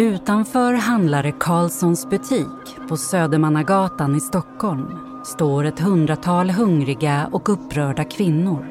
[0.00, 4.86] Utanför handlare Carlssons butik på Södermannagatan i Stockholm
[5.24, 8.66] står ett hundratal hungriga och upprörda kvinnor.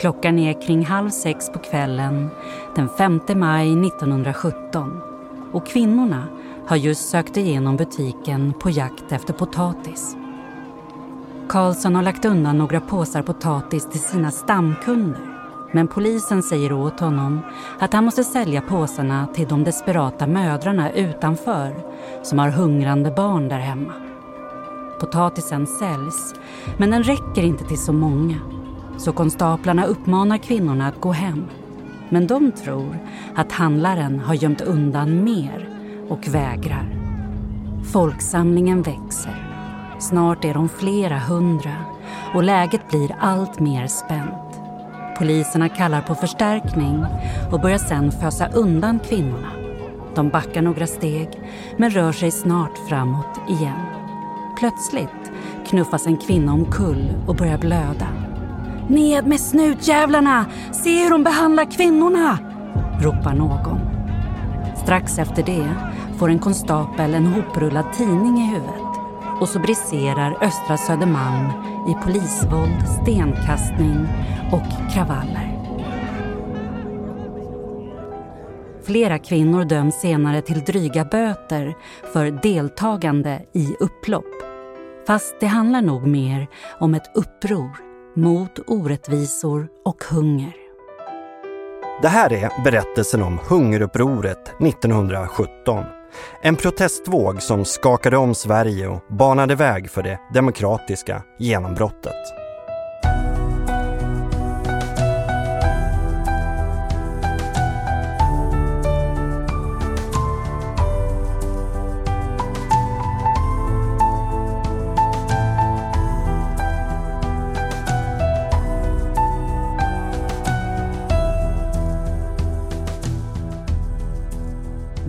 [0.00, 2.28] Klockan är kring halv sex på kvällen
[2.74, 5.00] den 5 maj 1917
[5.52, 6.24] och kvinnorna
[6.66, 10.16] har just sökt igenom butiken på jakt efter potatis.
[11.48, 15.37] Karlsson har lagt undan några påsar potatis till sina stamkunder
[15.72, 17.40] men polisen säger åt honom
[17.78, 21.74] att han måste sälja påsarna till de desperata mödrarna utanför
[22.22, 23.92] som har hungrande barn där hemma.
[25.00, 26.34] Potatisen säljs,
[26.76, 28.36] men den räcker inte till så många.
[28.98, 31.44] Så konstaplarna uppmanar kvinnorna att gå hem.
[32.08, 32.98] Men de tror
[33.34, 35.68] att handlaren har gömt undan mer
[36.08, 36.94] och vägrar.
[37.92, 39.44] Folksamlingen växer.
[39.98, 41.74] Snart är de flera hundra
[42.34, 44.47] och läget blir allt mer spänt.
[45.18, 47.04] Poliserna kallar på förstärkning
[47.52, 49.50] och börjar sen fösa undan kvinnorna.
[50.14, 51.28] De backar några steg
[51.76, 53.80] men rör sig snart framåt igen.
[54.58, 55.32] Plötsligt
[55.66, 58.08] knuffas en kvinna omkull och börjar blöda.
[58.88, 60.46] Ned med snutjävlarna!
[60.72, 62.38] Se hur de behandlar kvinnorna!
[63.00, 63.80] ropar någon.
[64.76, 65.68] Strax efter det
[66.18, 68.98] får en konstapel en hoprullad tidning i huvudet
[69.40, 71.52] och så briserar östra Södermalm
[71.88, 74.06] i polisvåld, stenkastning
[74.52, 75.58] och kravaller.
[78.82, 81.74] Flera kvinnor döms senare till dryga böter
[82.12, 84.24] för deltagande i upplopp.
[85.06, 86.46] Fast det handlar nog mer
[86.78, 87.70] om ett uppror
[88.16, 90.52] mot orättvisor och hunger.
[92.02, 95.84] Det här är berättelsen om hungerupproret 1917
[96.42, 102.47] en protestvåg som skakade om Sverige och banade väg för det demokratiska genombrottet.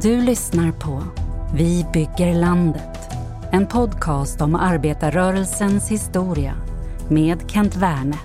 [0.01, 1.03] Du lyssnar på
[1.53, 2.99] Vi bygger landet.
[3.51, 6.55] En podcast om arbetarrörelsens historia
[7.09, 8.17] med Kent Werne.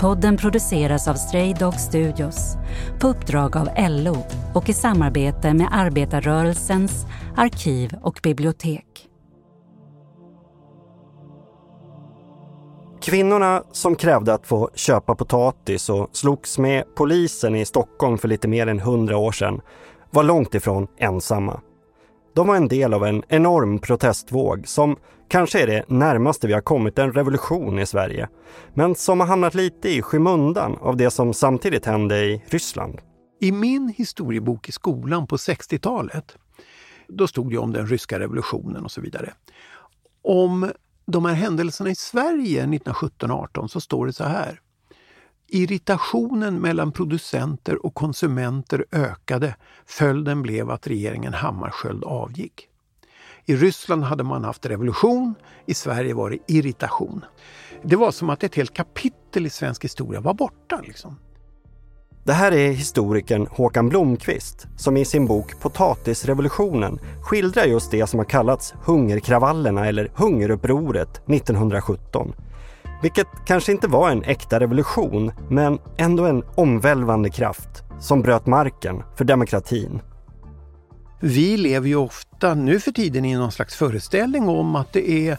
[0.00, 2.56] Podden produceras av Stray Dog Studios
[3.00, 4.16] på uppdrag av LO
[4.54, 7.06] och i samarbete med arbetarrörelsens
[7.36, 9.08] arkiv och bibliotek.
[13.02, 18.48] Kvinnorna som krävde att få köpa potatis och slogs med polisen i Stockholm för lite
[18.48, 19.60] mer än hundra år sedan
[20.14, 21.60] var långt ifrån ensamma.
[22.34, 24.96] De var en del av en enorm protestvåg som
[25.28, 28.28] kanske är det närmaste vi har kommit en revolution i Sverige,
[28.74, 33.00] men som har hamnat lite i skymundan av det som samtidigt hände i Ryssland.
[33.40, 36.36] I min historiebok i skolan på 60-talet,
[37.08, 39.32] då stod det om den ryska revolutionen och så vidare.
[40.22, 40.70] Om
[41.06, 44.60] de här händelserna i Sverige 1917-18 så står det så här.
[45.48, 49.56] Irritationen mellan producenter och konsumenter ökade.
[49.86, 52.68] Följden blev att regeringen Hammarskjöld avgick.
[53.46, 55.34] I Ryssland hade man haft revolution,
[55.66, 57.24] i Sverige var det irritation.
[57.82, 60.80] Det var som att ett helt kapitel i svensk historia var borta.
[60.86, 61.18] Liksom.
[62.24, 68.18] Det här är historikern Håkan Blomqvist som i sin bok Potatisrevolutionen skildrar just det som
[68.18, 72.34] har kallats hungerkravallerna eller hungerupproret 1917
[73.04, 79.02] vilket kanske inte var en äkta revolution, men ändå en omvälvande kraft som bröt marken
[79.16, 80.00] för demokratin.
[81.20, 85.38] Vi lever ju ofta nu för tiden i någon slags föreställning om att det är,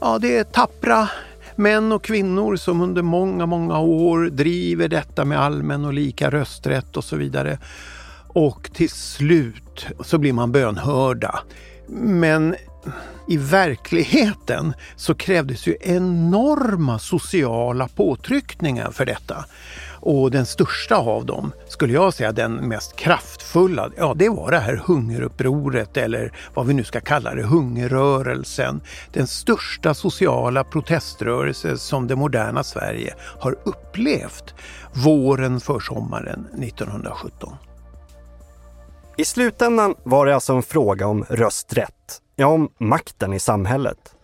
[0.00, 1.08] ja, det är tappra
[1.56, 6.96] män och kvinnor som under många, många år driver detta med allmän och lika rösträtt
[6.96, 7.58] och så vidare.
[8.28, 11.38] Och till slut så blir man bönhörda.
[11.96, 12.54] Men
[13.26, 19.44] i verkligheten så krävdes ju enorma sociala påtryckningar för detta.
[20.04, 24.58] Och den största av dem, skulle jag säga den mest kraftfulla, ja det var det
[24.58, 28.80] här hungerupproret eller vad vi nu ska kalla det, hungerrörelsen.
[29.12, 34.54] Den största sociala proteströrelse som det moderna Sverige har upplevt
[34.92, 37.56] våren för sommaren 1917.
[39.16, 42.01] I slutändan var det alltså en fråga om rösträtt
[42.42, 44.14] ja, om makten i samhället.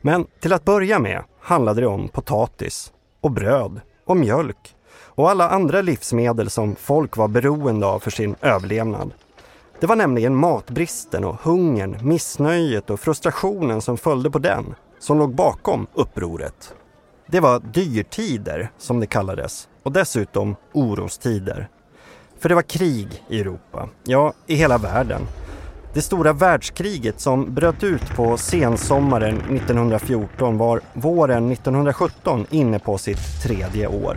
[0.00, 5.48] Men till att börja med handlade det om potatis och bröd och mjölk och alla
[5.48, 9.10] andra livsmedel som folk var beroende av för sin överlevnad.
[9.80, 15.34] Det var nämligen matbristen och hungern, missnöjet och frustrationen som följde på den som låg
[15.34, 16.74] bakom upproret.
[17.26, 21.68] Det var dyrtider, som det kallades, och dessutom orostider.
[22.38, 25.26] För det var krig i Europa, ja i hela världen.
[25.94, 33.42] Det stora världskriget som bröt ut på sensommaren 1914 var våren 1917 inne på sitt
[33.42, 34.16] tredje år.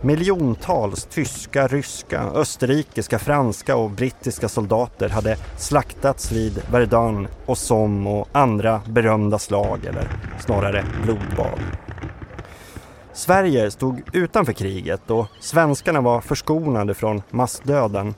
[0.00, 8.28] Miljontals tyska, ryska, österrikiska, franska och brittiska soldater hade slaktats vid Verdun och Somme och
[8.32, 10.08] andra berömda slag, eller
[10.40, 11.60] snarare blodbad.
[13.12, 18.14] Sverige stod utanför kriget och svenskarna var förskonade från massdöden.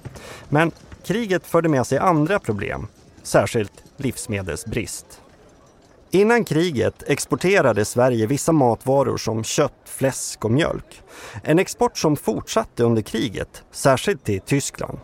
[0.48, 0.72] Men
[1.06, 2.86] kriget förde med sig andra problem,
[3.22, 5.20] särskilt livsmedelsbrist.
[6.10, 11.02] Innan kriget exporterade Sverige vissa matvaror som kött, fläsk och mjölk.
[11.42, 14.98] En export som fortsatte under kriget, särskilt till Tyskland.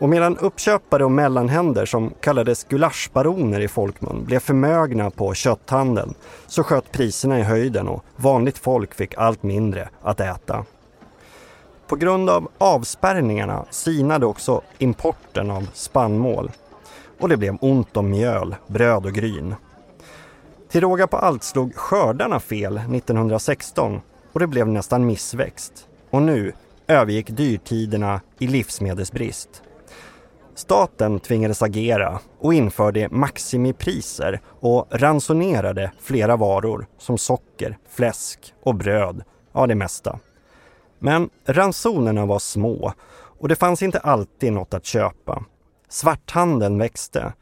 [0.00, 6.14] Och medan uppköpare och mellanhänder som kallades gulaschbaroner i folkmun blev förmögna på kötthandeln
[6.46, 10.64] så sköt priserna i höjden och vanligt folk fick allt mindre att äta.
[11.90, 16.50] På grund av avspärrningarna sinade också importen av spannmål
[17.20, 19.54] och det blev ont om mjöl, bröd och gryn.
[20.68, 24.00] Till råga på allt slog skördarna fel 1916
[24.32, 25.88] och det blev nästan missväxt.
[26.10, 26.52] Och nu
[26.86, 29.62] övergick dyrtiderna i livsmedelsbrist.
[30.54, 39.22] Staten tvingades agera och införde maximipriser och ransonerade flera varor som socker, fläsk och bröd,
[39.52, 40.18] ja det mesta.
[41.00, 42.92] Men ransonerna var små
[43.40, 45.44] och det fanns inte alltid något att köpa.
[45.88, 47.32] Svarthandeln växte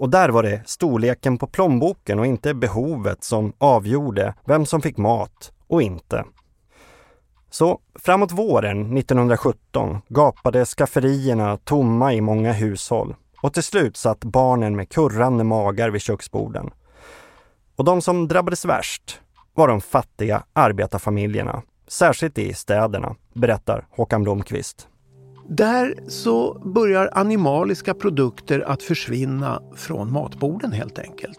[0.00, 4.96] och där var det storleken på plånboken och inte behovet som avgjorde vem som fick
[4.96, 6.24] mat och inte.
[7.50, 14.76] Så framåt våren 1917 gapade skafferierna tomma i många hushåll och till slut satt barnen
[14.76, 16.70] med kurrande magar vid köksborden.
[17.76, 19.20] Och de som drabbades värst
[19.54, 24.88] var de fattiga arbetarfamiljerna, särskilt i städerna, berättar Håkan Blomqvist.
[25.48, 31.38] Där så börjar animaliska produkter att försvinna från matborden helt enkelt.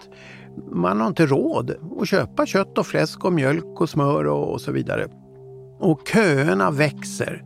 [0.71, 4.71] Man har inte råd att köpa kött och fläsk och mjölk och smör och, så
[4.71, 5.07] vidare.
[5.79, 7.43] Och köerna växer.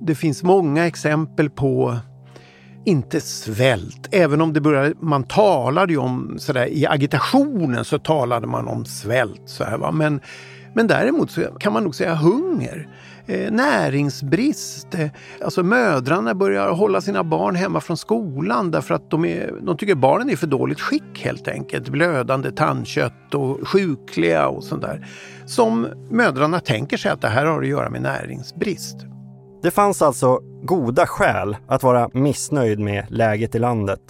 [0.00, 1.96] Det finns många exempel på
[2.84, 8.46] inte svält, även om det började, man talade ju om sådär i agitationen så talade
[8.46, 9.42] man om svält.
[9.46, 9.90] Så här, va?
[9.90, 10.20] Men,
[10.74, 12.88] men däremot så kan man nog säga hunger
[13.26, 14.94] eh, näringsbrist.
[14.94, 15.08] Eh,
[15.44, 19.94] alltså mödrarna börjar hålla sina barn hemma från skolan därför att de, är, de tycker
[19.94, 21.88] barnen är i för dåligt skick helt enkelt.
[21.88, 25.06] Blödande tandkött och sjukliga och sånt där.
[25.46, 28.96] Som mödrarna tänker sig att det här har att göra med näringsbrist.
[29.62, 34.00] Det fanns alltså goda skäl att vara missnöjd med läget i landet.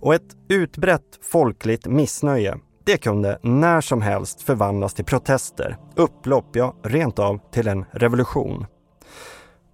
[0.00, 6.74] Och ett utbrett folkligt missnöje det kunde när som helst förvandlas till protester, upplopp, ja
[6.82, 8.66] rent av till en revolution.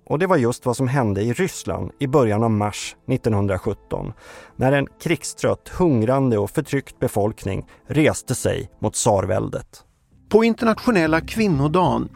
[0.09, 4.13] Och det var just vad som hände i Ryssland i början av mars 1917
[4.57, 9.83] när en krigstrött, hungrande och förtryckt befolkning reste sig mot tsarväldet.
[10.29, 12.09] På internationella kvinnodagen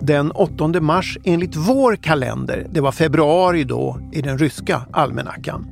[0.00, 5.66] den 8 mars enligt vår kalender, det var februari då i den ryska almanackan,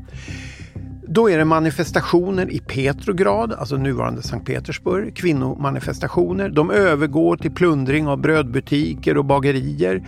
[1.12, 6.48] då är det manifestationer i Petrograd, alltså nuvarande Sankt Petersburg, kvinnomanifestationer.
[6.48, 10.02] De övergår till plundring av brödbutiker och bagerier.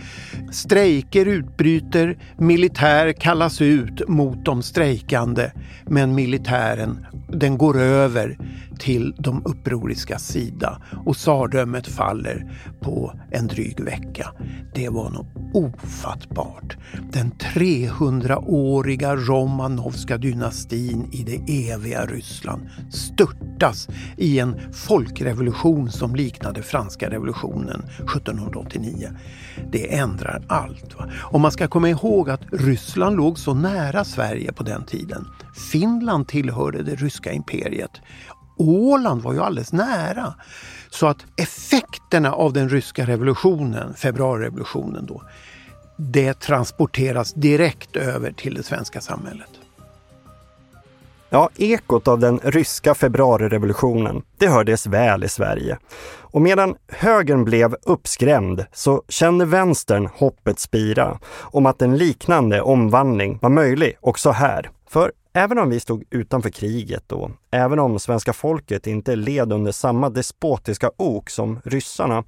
[0.51, 5.51] Strejker utbryter, militär kallas ut mot de strejkande,
[5.85, 8.37] men militären den går över
[8.79, 12.51] till de upproriska sida och tsardömet faller
[12.81, 14.31] på en dryg vecka.
[14.75, 16.77] Det var något ofattbart.
[17.11, 23.87] Den 300-åriga Romanovska dynastin i det eviga Ryssland störtas
[24.17, 29.09] i en folkrevolution som liknade franska revolutionen 1789.
[29.71, 30.97] Det ändrar allt.
[30.97, 31.09] Va?
[31.21, 35.25] Och man ska komma ihåg att Ryssland låg så nära Sverige på den tiden.
[35.71, 37.91] Finland tillhörde det ryska imperiet
[38.57, 40.33] Åland var ju alldeles nära.
[40.89, 45.21] Så att effekterna av den ryska revolutionen, februarirevolutionen då,
[45.97, 49.49] det transporteras direkt över till det svenska samhället.
[51.29, 55.77] Ja, ekot av den ryska februarirevolutionen, det hördes väl i Sverige.
[56.19, 63.39] Och medan högern blev uppskrämd så kände vänstern hoppet spira om att en liknande omvandling
[63.41, 64.69] var möjlig också här.
[64.89, 69.71] För Även om vi stod utanför kriget och även om svenska folket inte led under
[69.71, 72.23] samma despotiska ok som ryssarna,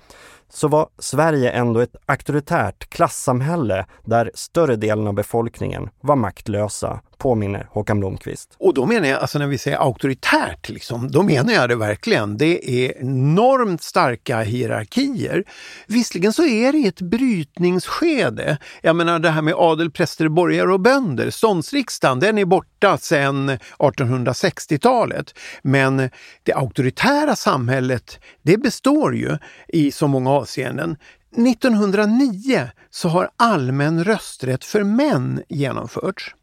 [0.49, 7.67] så var Sverige ändå ett auktoritärt klassamhälle där större delen av befolkningen var maktlösa, påminner
[7.71, 8.55] Håkan Blomqvist.
[8.57, 12.37] Och då menar jag, alltså när vi säger auktoritärt, liksom, då menar jag det verkligen.
[12.37, 15.43] Det är enormt starka hierarkier.
[15.87, 18.57] Visserligen så är det ett brytningsskede.
[18.81, 21.29] Jag menar det här med adel, präster, borgare och bönder.
[21.29, 25.14] Ståndsriksdagen, den är borta sedan 1860-talet.
[25.61, 26.09] Men
[26.43, 30.97] det auktoritära samhället, det består ju i så många avseenden.
[31.37, 36.35] 1909 så har allmän rösträtt för män genomförts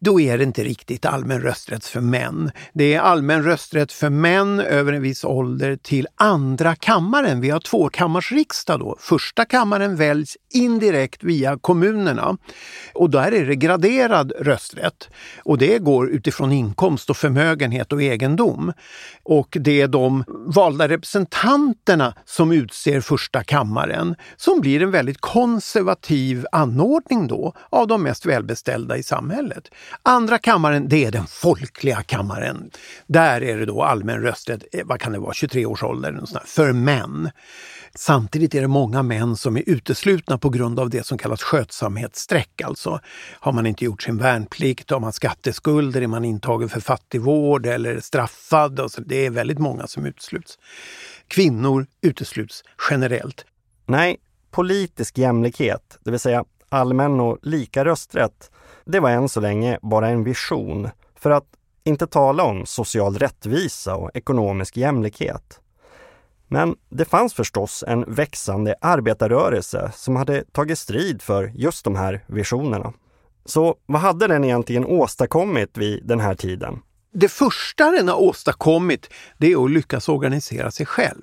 [0.00, 2.50] då är det inte riktigt allmän rösträtt för män.
[2.72, 7.40] Det är allmän rösträtt för män över en viss ålder till andra kammaren.
[7.40, 8.96] Vi har tvåkammarsriksdag då.
[9.00, 12.36] Första kammaren väljs indirekt via kommunerna
[12.94, 15.08] och där är det graderad rösträtt.
[15.44, 18.72] Och det går utifrån inkomst och förmögenhet och egendom.
[19.22, 26.46] Och det är de valda representanterna som utser första kammaren som blir en väldigt konservativ
[26.52, 29.68] anordning då av de mest välbeställda i samhället.
[30.02, 32.70] Andra kammaren, det är den folkliga kammaren.
[33.06, 36.72] Där är det då allmän rösträtt, eh, vad kan det vara, 23 års ålder för
[36.72, 37.30] män.
[37.94, 42.62] Samtidigt är det många män som är uteslutna på grund av det som kallas skötsamhetsstreck.
[42.62, 43.00] Alltså
[43.40, 48.00] har man inte gjort sin värnplikt, har man skatteskulder, är man intagen för fattigvård eller
[48.00, 48.80] straffad.
[48.80, 50.58] Alltså det är väldigt många som utesluts.
[51.28, 53.44] Kvinnor utesluts generellt.
[53.86, 54.16] Nej,
[54.50, 58.50] politisk jämlikhet, det vill säga allmän och lika rösträtt,
[58.88, 61.44] det var än så länge bara en vision, för att
[61.84, 65.60] inte tala om social rättvisa och ekonomisk jämlikhet.
[66.46, 72.24] Men det fanns förstås en växande arbetarrörelse som hade tagit strid för just de här
[72.26, 72.92] visionerna.
[73.44, 76.82] Så vad hade den egentligen åstadkommit vid den här tiden?
[77.12, 81.22] Det första den har åstadkommit, det är att lyckas organisera sig själv.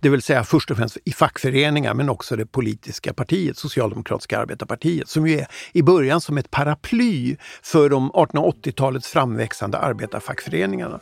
[0.00, 5.08] Det vill säga först och främst i fackföreningar men också det politiska partiet, Socialdemokratiska arbetarpartiet,
[5.08, 11.00] som ju är i början som ett paraply för de 1880-talets framväxande arbetarfackföreningarna.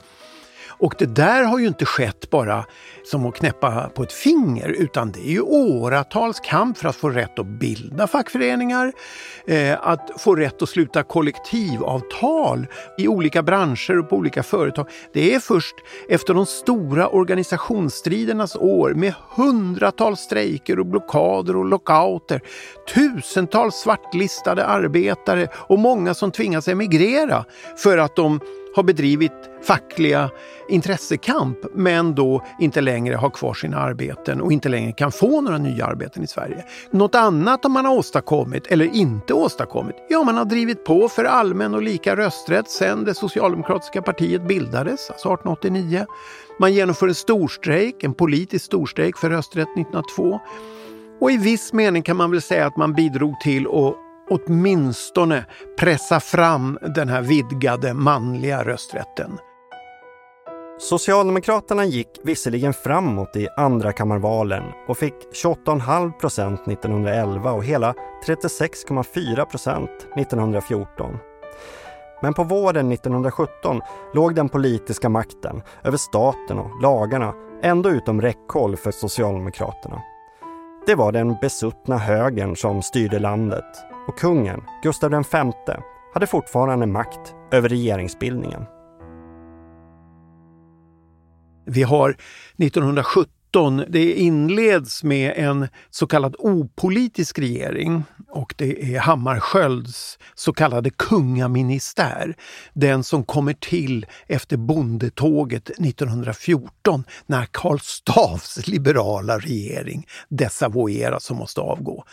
[0.79, 2.65] Och det där har ju inte skett bara
[3.05, 7.09] som att knäppa på ett finger utan det är ju åratals kamp för att få
[7.09, 8.93] rätt att bilda fackföreningar,
[9.47, 12.67] eh, att få rätt att sluta kollektivavtal
[12.99, 14.87] i olika branscher och på olika företag.
[15.13, 15.75] Det är först
[16.09, 22.41] efter de stora organisationsstridernas år med hundratals strejker och blockader och lockouter,
[22.95, 27.45] tusentals svartlistade arbetare och många som tvingas emigrera
[27.77, 28.41] för att de
[28.77, 30.31] har bedrivit fackliga
[30.69, 35.59] intressekamp men då inte längre har kvar sina arbeten och inte längre kan få några
[35.59, 36.65] nya arbeten i Sverige.
[36.91, 39.97] Något annat om man har åstadkommit eller inte åstadkommit?
[40.09, 45.11] Ja, man har drivit på för allmän och lika rösträtt sedan det socialdemokratiska partiet bildades,
[45.11, 46.07] alltså 1889.
[46.59, 50.41] Man genomför en storstrejk, en politisk storstrejk för rösträtt 1902.
[51.21, 55.45] Och i viss mening kan man väl säga att man bidrog till att åtminstone
[55.79, 59.39] pressa fram den här vidgade manliga rösträtten.
[60.79, 65.15] Socialdemokraterna gick visserligen framåt i andrakammarvalen och fick
[65.45, 67.95] 28,5 procent 1911 och hela
[68.27, 71.19] 36,4 procent 1914.
[72.23, 73.81] Men på våren 1917
[74.15, 80.03] låg den politiska makten över staten och lagarna ändå utom räckhåll för Socialdemokraterna.
[80.87, 85.53] Det var den besuttna högern som styrde landet och kungen, Gustav V,
[86.15, 88.63] hade fortfarande makt över regeringsbildningen.
[91.67, 92.17] Vi har
[92.59, 100.91] 1917 det inleds med en så kallad opolitisk regering och det är Hammarskjölds så kallade
[100.91, 102.37] kungaministär.
[102.75, 111.61] Den som kommer till efter bondetåget 1914 när Karl Staffs liberala regering desavoueras och måste
[111.61, 112.05] avgå.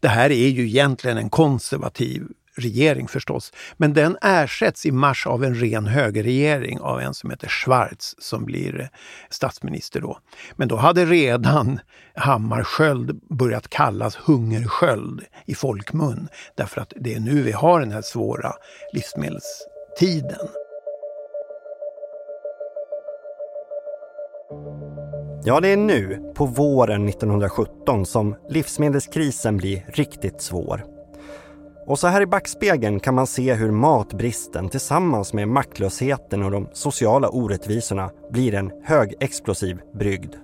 [0.00, 2.22] Det här är ju egentligen en konservativ
[2.58, 7.48] regering förstås, men den ersätts i mars av en ren högerregering av en som heter
[7.48, 8.90] Schwarz som blir
[9.30, 10.18] statsminister då.
[10.56, 11.80] Men då hade redan
[12.14, 18.02] Hammarskjöld börjat kallas hungersköld i folkmun därför att det är nu vi har den här
[18.02, 18.52] svåra
[18.92, 20.48] livsmedelstiden.
[25.48, 30.84] Ja, det är nu, på våren 1917, som livsmedelskrisen blir riktigt svår.
[31.86, 36.68] Och så här i backspegeln kan man se hur matbristen tillsammans med maktlösheten och de
[36.72, 40.34] sociala orättvisorna blir en högexplosiv brygd.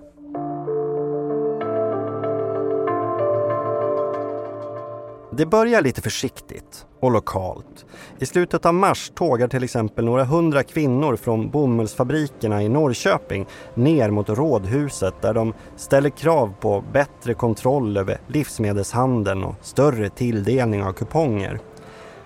[5.37, 7.85] Det börjar lite försiktigt och lokalt.
[8.19, 14.09] I slutet av mars tågar till exempel några hundra kvinnor från bomullsfabrikerna i Norrköping ner
[14.09, 20.93] mot Rådhuset där de ställer krav på bättre kontroll över livsmedelshandeln och större tilldelning av
[20.93, 21.59] kuponger.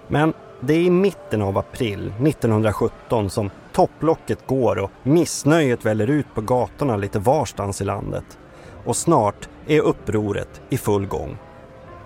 [0.08, 6.36] Men det är i mitten av april 1917 som topplocket går och missnöjet väller ut
[6.36, 8.38] på gatorna lite varstans i landet.
[8.86, 11.38] Och snart är upproret i full gång.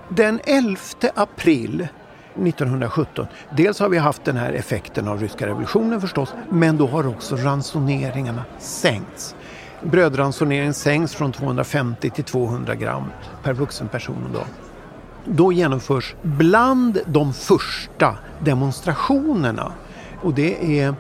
[0.10, 0.78] Den 11
[1.16, 1.88] april
[2.36, 3.28] 1917.
[3.58, 7.36] Dels har vi haft den här effekten av ryska revolutionen förstås, men då har också
[7.36, 9.36] ransoneringarna sänkts.
[9.84, 13.04] Brödransoneringen sänks från 250 till 200 gram
[13.44, 14.46] per vuxen person och dag.
[15.26, 19.72] Då genomförs bland de första demonstrationerna
[20.22, 20.96] och det är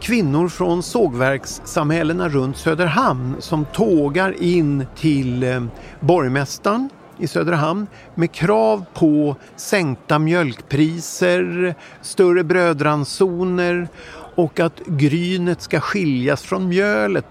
[0.00, 5.64] kvinnor från sågverkssamhällena runt Söderhamn som tågar in till eh,
[6.00, 13.88] borgmästaren i Söderhamn med krav på sänkta mjölkpriser, större brödransoner
[14.34, 17.26] och att grynet ska skiljas från mjölet.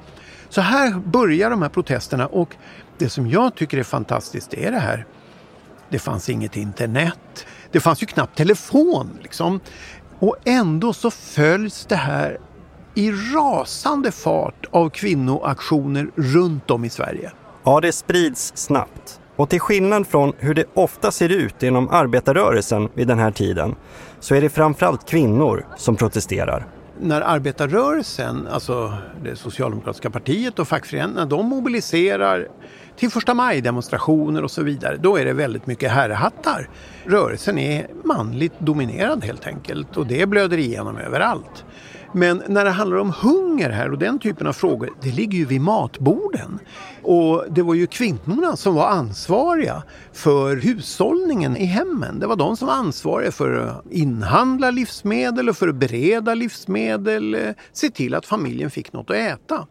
[0.49, 2.55] Så här börjar de här protesterna och
[2.97, 5.05] det som jag tycker är fantastiskt är det här.
[5.89, 7.45] Det fanns inget internet.
[7.71, 9.59] Det fanns ju knappt telefon liksom.
[10.19, 12.39] Och ändå så följs det här
[12.95, 17.31] i rasande fart av kvinnoaktioner runt om i Sverige.
[17.63, 19.19] Ja, det sprids snabbt.
[19.35, 23.75] Och till skillnad från hur det ofta ser ut inom arbetarrörelsen vid den här tiden
[24.19, 26.67] så är det framförallt kvinnor som protesterar.
[26.99, 32.47] När arbetarrörelsen, alltså det socialdemokratiska partiet och fackföreningarna, de mobiliserar
[32.97, 36.69] till första maj-demonstrationer och så vidare, då är det väldigt mycket herrhattar.
[37.05, 41.65] Rörelsen är manligt dominerad helt enkelt och det blöder igenom överallt.
[42.13, 45.46] Men när det handlar om hunger här och den typen av frågor, det ligger ju
[45.46, 46.60] vid matborden.
[47.01, 52.20] Och det var ju kvinnorna som var ansvariga för hushållningen i hemmen.
[52.20, 57.36] Det var de som var ansvariga för att inhandla livsmedel och för att bereda livsmedel,
[57.36, 59.67] eh, se till att familjen fick något att äta.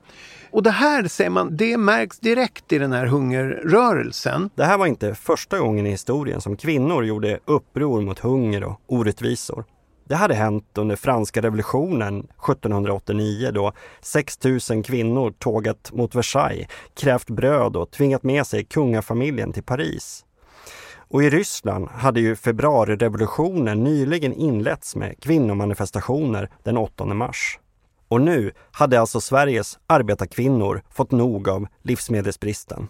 [0.51, 4.51] Och det här ser man, det märks direkt i den här hungerrörelsen.
[4.55, 8.81] Det här var inte första gången i historien som kvinnor gjorde uppror mot hunger och
[8.87, 9.65] orättvisor.
[10.05, 14.39] Det hade hänt under franska revolutionen 1789 då 6
[14.71, 20.25] 000 kvinnor tågat mot Versailles, krävt bröd och tvingat med sig kungafamiljen till Paris.
[20.95, 27.59] Och i Ryssland hade ju februarirevolutionen nyligen inletts med kvinnomanifestationer den 8 mars.
[28.09, 32.89] Och nu hade alltså Sveriges arbetarkvinnor fått nog av livsmedelsbristen.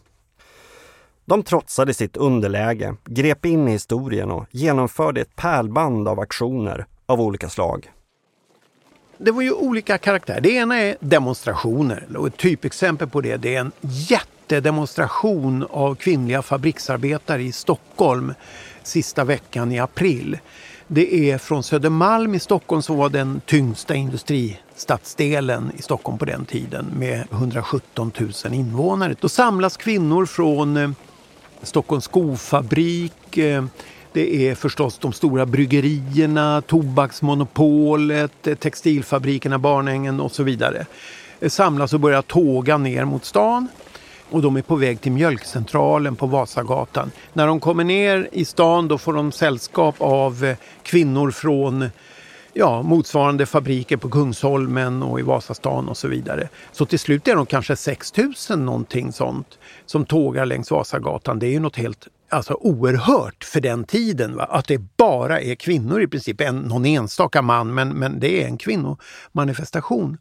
[1.25, 7.20] De trotsade sitt underläge, grep in i historien och genomförde ett pärlband av aktioner av
[7.20, 7.90] olika slag.
[9.18, 10.40] Det var ju olika karaktär.
[10.40, 12.07] Det ena är demonstrationer.
[12.16, 18.35] Och ett typexempel på det, det är en jättedemonstration av kvinnliga fabriksarbetare i Stockholm
[18.83, 20.38] sista veckan i april.
[20.87, 26.44] Det är från Södermalm i Stockholm som var den tyngsta industristadsdelen i Stockholm på den
[26.44, 28.12] tiden med 117
[28.44, 29.14] 000 invånare.
[29.20, 30.90] Då samlas kvinnor från eh,
[31.62, 33.64] Stockholms skofabrik, eh,
[34.12, 40.87] det är förstås de stora bryggerierna, tobaksmonopolet, eh, textilfabrikerna, Barnängen och så vidare.
[41.40, 43.68] Eh, samlas och börjar tåga ner mot stan
[44.31, 47.11] och de är på väg till mjölkcentralen på Vasagatan.
[47.33, 51.90] När de kommer ner i stan då får de sällskap av eh, kvinnor från
[52.53, 56.48] ja, motsvarande fabriker på Kungsholmen och i Vasastan och så vidare.
[56.72, 61.38] Så till slut är de kanske 6000 någonting sånt som tågar längs Vasagatan.
[61.38, 64.37] Det är ju något helt alltså oerhört för den tiden.
[64.37, 64.45] Va?
[64.45, 68.47] Att det bara är kvinnor i princip, en, någon enstaka man, men, men det är
[68.47, 70.18] en kvinnomanifestation.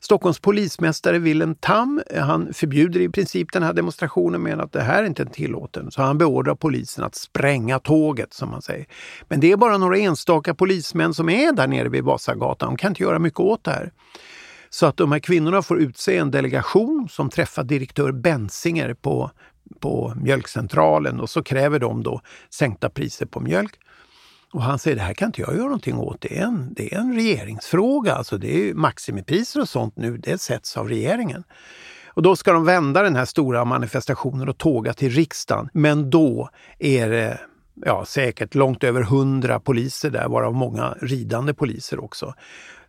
[0.00, 5.02] Stockholms polismästare Willem Tam, han förbjuder i princip den här demonstrationen med att det här
[5.02, 5.90] är inte tillåten.
[5.90, 8.86] Så han beordrar polisen att spränga tåget som man säger.
[9.28, 12.68] Men det är bara några enstaka polismän som är där nere vid Vasagatan.
[12.68, 13.92] De kan inte göra mycket åt det här.
[14.70, 19.30] Så att de här kvinnorna får utse en delegation som träffar direktör Bensinger på
[19.80, 23.78] på mjölkcentralen och så kräver de då sänkta priser på mjölk.
[24.52, 26.94] Och han säger det här kan inte jag göra någonting åt, det är en, det
[26.94, 28.14] är en regeringsfråga.
[28.14, 31.44] Alltså det är maximipriser och sånt nu, det sätts av regeringen.
[32.14, 35.68] Och då ska de vända den här stora manifestationen och tåga till riksdagen.
[35.72, 37.40] Men då är det
[37.74, 42.34] ja, säkert långt över hundra poliser där, varav många ridande poliser också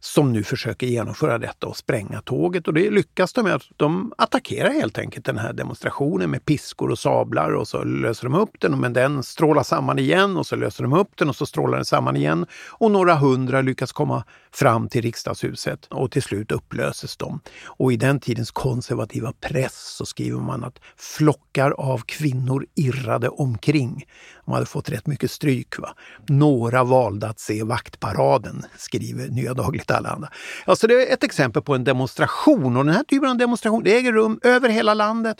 [0.03, 2.67] som nu försöker genomföra detta och spränga tåget.
[2.67, 6.91] Och det lyckas de med att de attackerar helt enkelt den här demonstrationen med piskor
[6.91, 8.79] och sablar och så löser de upp den.
[8.79, 11.85] Men den strålar samman igen och så löser de upp den och så strålar den
[11.85, 12.45] samman igen.
[12.69, 17.39] Och några hundra lyckas komma fram till riksdagshuset och till slut upplöses de.
[17.65, 24.05] Och i den tidens konservativa press så skriver man att flockar av kvinnor irrade omkring.
[24.45, 25.79] De hade fått rätt mycket stryk.
[25.79, 25.95] Va?
[26.27, 30.29] Några valde att se vaktparaden, skriver Nya Dagligt Allehanda.
[30.65, 34.13] Alltså det är ett exempel på en demonstration och den här typen av demonstration äger
[34.13, 35.37] rum över hela landet.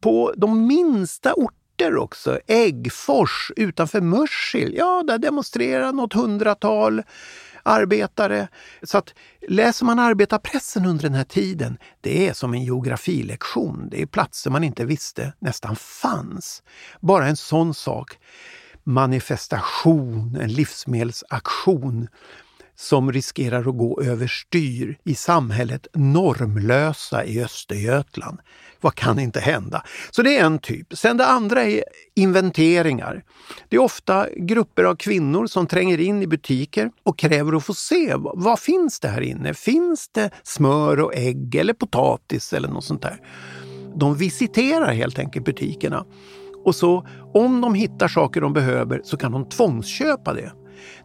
[0.00, 2.38] På de minsta orter också.
[2.46, 7.02] Äggfors utanför Mörsil, ja där demonstrerar något hundratal
[7.62, 8.48] arbetare.
[8.82, 9.14] Så att
[9.48, 13.88] läser man arbetarpressen under den här tiden, det är som en geografilektion.
[13.90, 16.62] Det är platser man inte visste nästan fanns.
[17.00, 18.18] Bara en sån sak.
[18.84, 22.08] Manifestation, en livsmedelsaktion
[22.80, 28.38] som riskerar att gå överstyr i samhället Normlösa i Östergötland.
[28.80, 29.82] Vad kan inte hända?
[30.10, 30.96] Så det är en typ.
[30.96, 31.84] Sen det andra är
[32.16, 33.22] inventeringar.
[33.68, 37.74] Det är ofta grupper av kvinnor som tränger in i butiker och kräver att få
[37.74, 39.54] se vad finns det här inne?
[39.54, 43.20] Finns det smör och ägg eller potatis eller något sånt där?
[43.96, 46.04] De visiterar helt enkelt butikerna.
[46.64, 50.52] Och så om de hittar saker de behöver så kan de tvångsköpa det.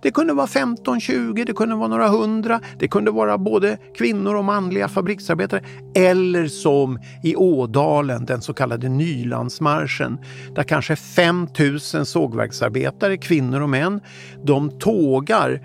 [0.02, 2.62] Det kunde vara 15, 20, det kunde vara några hundra.
[2.80, 5.64] Det kunde vara både kvinnor och manliga fabriksarbetare.
[5.96, 10.18] Eller som i Ådalen, den så kallade Nylandsmarschen,
[10.56, 11.48] där kanske 5
[11.94, 14.02] 000 sågverksarbetare, kvinnor och män,
[14.44, 15.62] de tågar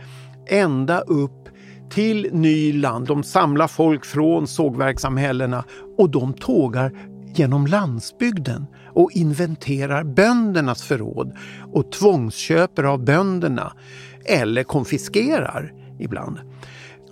[0.48, 1.48] ända upp
[1.90, 3.06] till Nyland.
[3.06, 5.64] De samlar folk från sågverkssamhällena
[5.98, 6.92] och de tågar
[7.34, 11.36] genom landsbygden och inventerar böndernas förråd
[11.72, 13.72] och tvångsköper av bönderna
[14.24, 16.38] eller konfiskerar ibland.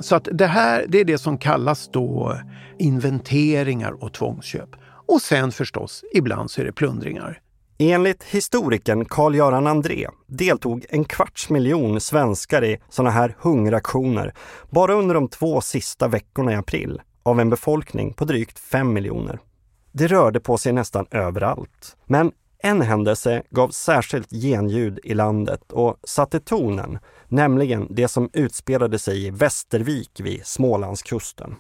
[0.01, 2.39] Så att det här det är det som kallas då
[2.79, 4.71] inventeringar och tvångsköp.
[5.07, 7.41] Och sen förstås, ibland så är det plundringar.
[7.79, 14.35] Enligt historikern Carl-Göran André deltog en kvarts miljon svenskar i sådana här hungeraktioner
[14.71, 19.39] bara under de två sista veckorna i april av en befolkning på drygt fem miljoner.
[19.99, 21.97] Det rörde på sig nästan överallt.
[22.07, 22.33] Men
[22.63, 29.27] en händelse gav särskilt genljud i landet och satte tonen, nämligen det som utspelade sig
[29.27, 31.55] i Västervik vid Smålandskusten.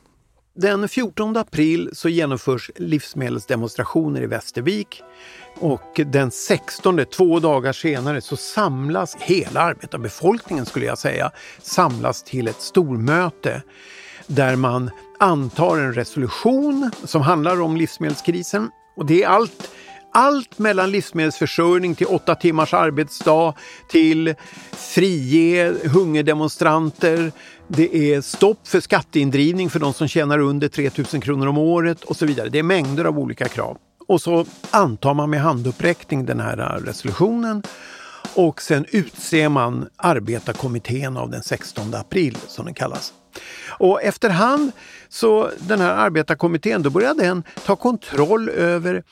[0.54, 5.02] Den 14 april så genomförs livsmedelsdemonstrationer i Västervik
[5.60, 12.48] och den 16, två dagar senare, så samlas hela arbetarbefolkningen skulle jag säga, samlas till
[12.48, 13.62] ett stormöte
[14.26, 18.70] där man antar en resolution som handlar om livsmedelskrisen.
[18.96, 19.70] Och det är allt
[20.12, 23.54] allt mellan livsmedelsförsörjning till åtta timmars arbetsdag
[23.88, 24.34] till
[24.72, 27.32] frige hungerdemonstranter.
[27.68, 32.04] Det är stopp för skatteindrivning för de som tjänar under 3 000 kronor om året
[32.04, 32.48] och så vidare.
[32.48, 33.78] Det är mängder av olika krav.
[34.08, 37.62] Och så antar man med handuppräckning den här resolutionen
[38.34, 43.12] och sen utser man arbetarkommittén av den 16 april som den kallas.
[43.68, 44.72] Och efterhand
[45.08, 49.02] så den här arbetarkommittén, då började den ta kontroll över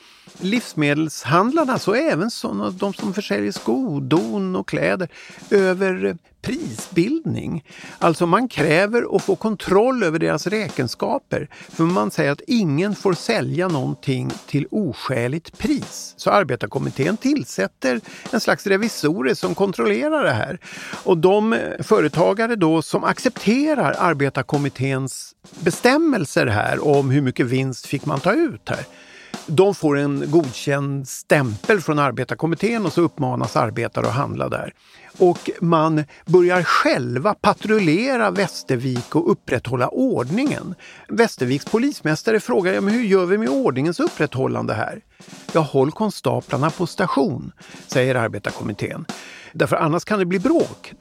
[0.40, 5.08] livsmedelshandlarna, så även sådana, de som försäljer skodon och kläder,
[5.50, 7.64] över eh, prisbildning.
[7.98, 11.48] Alltså man kräver att få kontroll över deras räkenskaper.
[11.68, 16.14] För man säger att ingen får sälja någonting till oskäligt pris.
[16.16, 20.58] Så arbetarkommittén tillsätter en slags revisorer som kontrollerar det här.
[21.04, 28.06] Och de eh, företagare då som accepterar arbetarkommitténs bestämmelser här om hur mycket vinst fick
[28.06, 28.86] man ta ut här
[29.46, 34.74] de får en godkänd stämpel från arbetarkommittén och så uppmanas arbetare att handla där.
[35.18, 40.74] Och man börjar själva patrullera Västervik och upprätthålla ordningen.
[41.08, 45.00] Västerviks polismästare frågar ja, men hur gör vi med ordningens upprätthållande här?
[45.52, 47.52] Ja, håll konstaplarna på station,
[47.86, 49.04] säger arbetarkommittén.
[49.52, 50.94] Därför annars kan det bli bråk.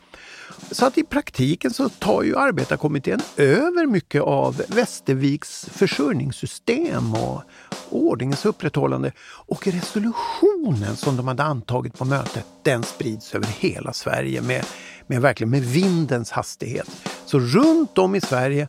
[0.72, 7.42] Så att i praktiken så tar ju arbetarkommittén över mycket av Västerviks försörjningssystem och
[7.90, 9.12] ordningens upprätthållande.
[9.48, 14.66] Och resolutionen som de hade antagit på mötet, den sprids över hela Sverige med,
[15.08, 16.88] med, verkligen med vindens hastighet.
[17.26, 18.68] Så runt om i Sverige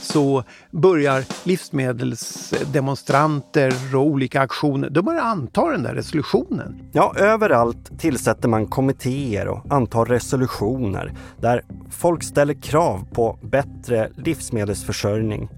[0.00, 6.90] så börjar livsmedelsdemonstranter och olika aktioner, de börjar anta den där resolutionen.
[6.92, 15.48] Ja, överallt tillsätter man kommittéer och antar resolutioner där folk ställer krav på bättre livsmedelsförsörjning.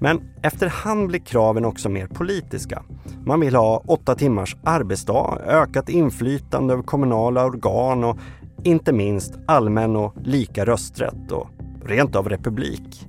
[0.00, 2.82] Men efterhand blir kraven också mer politiska.
[3.26, 8.18] Man vill ha åtta timmars arbetsdag, ökat inflytande över kommunala organ och
[8.64, 11.48] inte minst allmän och lika rösträtt och
[11.84, 13.08] rent av republik.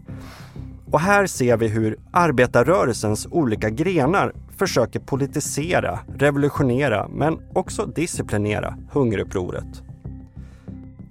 [0.91, 9.83] Och här ser vi hur arbetarrörelsens olika grenar försöker politisera, revolutionera men också disciplinera hungerupproret.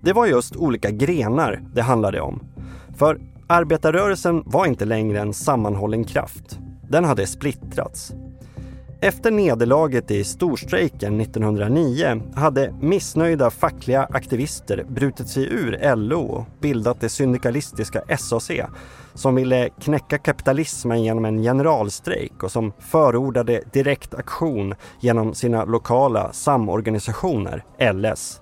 [0.03, 2.43] Det var just olika grenar det handlade om.
[2.97, 6.59] För arbetarrörelsen var inte längre en sammanhållen kraft.
[6.89, 8.13] Den hade splittrats.
[9.05, 17.01] Efter nederlaget i storstrejken 1909 hade missnöjda fackliga aktivister brutit sig ur LO och bildat
[17.01, 18.51] det syndikalistiska SAC
[19.15, 26.33] som ville knäcka kapitalismen genom en generalstrejk och som förordade direkt aktion genom sina lokala
[26.33, 28.41] samorganisationer, LS.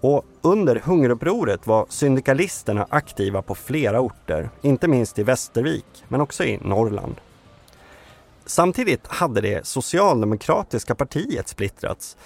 [0.00, 6.44] Och under hungerupproret var syndikalisterna aktiva på flera orter, inte minst i Västervik, men också
[6.44, 7.14] i Norrland.
[8.46, 12.16] Samtidigt hade det socialdemokratiska partiet splittrats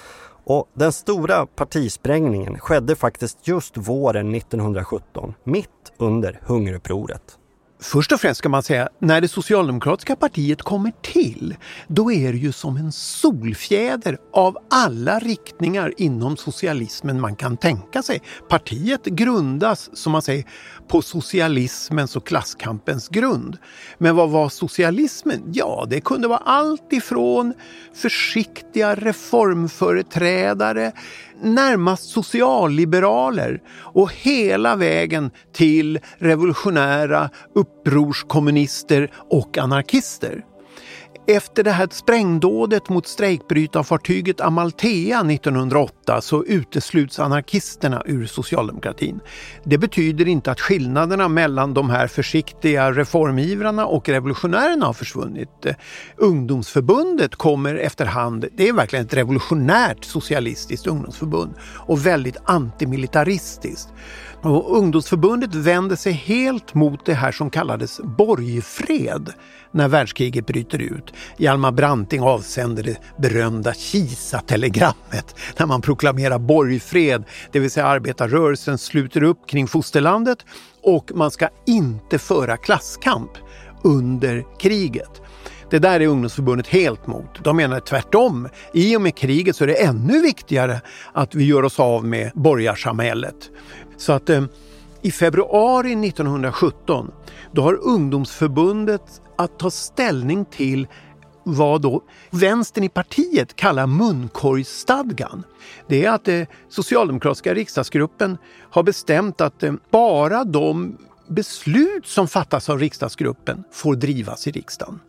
[0.44, 7.37] och den stora partisprängningen skedde faktiskt just våren 1917, mitt under hungerupproret.
[7.83, 11.56] Först och främst ska man säga, när det socialdemokratiska partiet kommer till,
[11.87, 18.02] då är det ju som en solfjäder av alla riktningar inom socialismen man kan tänka
[18.02, 18.22] sig.
[18.48, 20.44] Partiet grundas, som man säger,
[20.90, 23.59] på socialismens och klasskampens grund.
[23.98, 25.42] Men vad var socialismen?
[25.53, 27.55] Ja, det kunde vara allt ifrån
[27.94, 30.92] försiktiga reformföreträdare,
[31.42, 40.44] närmast socialliberaler och hela vägen till revolutionära upprorskommunister och anarkister.
[41.33, 49.21] Efter det här sprängdådet mot strejkbrytarfartyget Amalthea 1908 så utesluts anarkisterna ur socialdemokratin.
[49.64, 55.66] Det betyder inte att skillnaderna mellan de här försiktiga reformivrarna och revolutionärerna har försvunnit.
[56.16, 61.55] Ungdomsförbundet kommer efterhand, det är verkligen ett revolutionärt socialistiskt ungdomsförbund
[61.87, 63.88] och väldigt antimilitaristiskt.
[64.43, 69.33] Och ungdomsförbundet vänder sig helt mot det här som kallades borgfred
[69.72, 71.12] när världskriget bryter ut.
[71.37, 79.22] Hjalmar Branting avsänder det berömda Kisa-telegrammet när man proklamerar borgfred, det vill säga arbetarrörelsen sluter
[79.22, 80.38] upp kring fosterlandet
[80.83, 83.30] och man ska inte föra klasskamp
[83.83, 85.22] under kriget.
[85.70, 87.44] Det där är ungdomsförbundet helt mot.
[87.44, 88.48] De menar tvärtom.
[88.74, 90.80] I och med kriget så är det ännu viktigare
[91.12, 93.37] att vi gör oss av med borgarsamhället.
[93.96, 94.44] Så att eh,
[95.02, 97.11] i februari 1917
[97.52, 99.02] då har ungdomsförbundet
[99.40, 100.88] att ta ställning till
[101.44, 105.44] vad då vänstern i partiet kallar munkorgsstadgan.
[105.88, 108.38] Det är att eh, socialdemokratiska riksdagsgruppen
[108.70, 110.96] har bestämt att eh, bara de
[111.29, 115.00] beslut som fattas av riksdagsgruppen får drivas i riksdagen.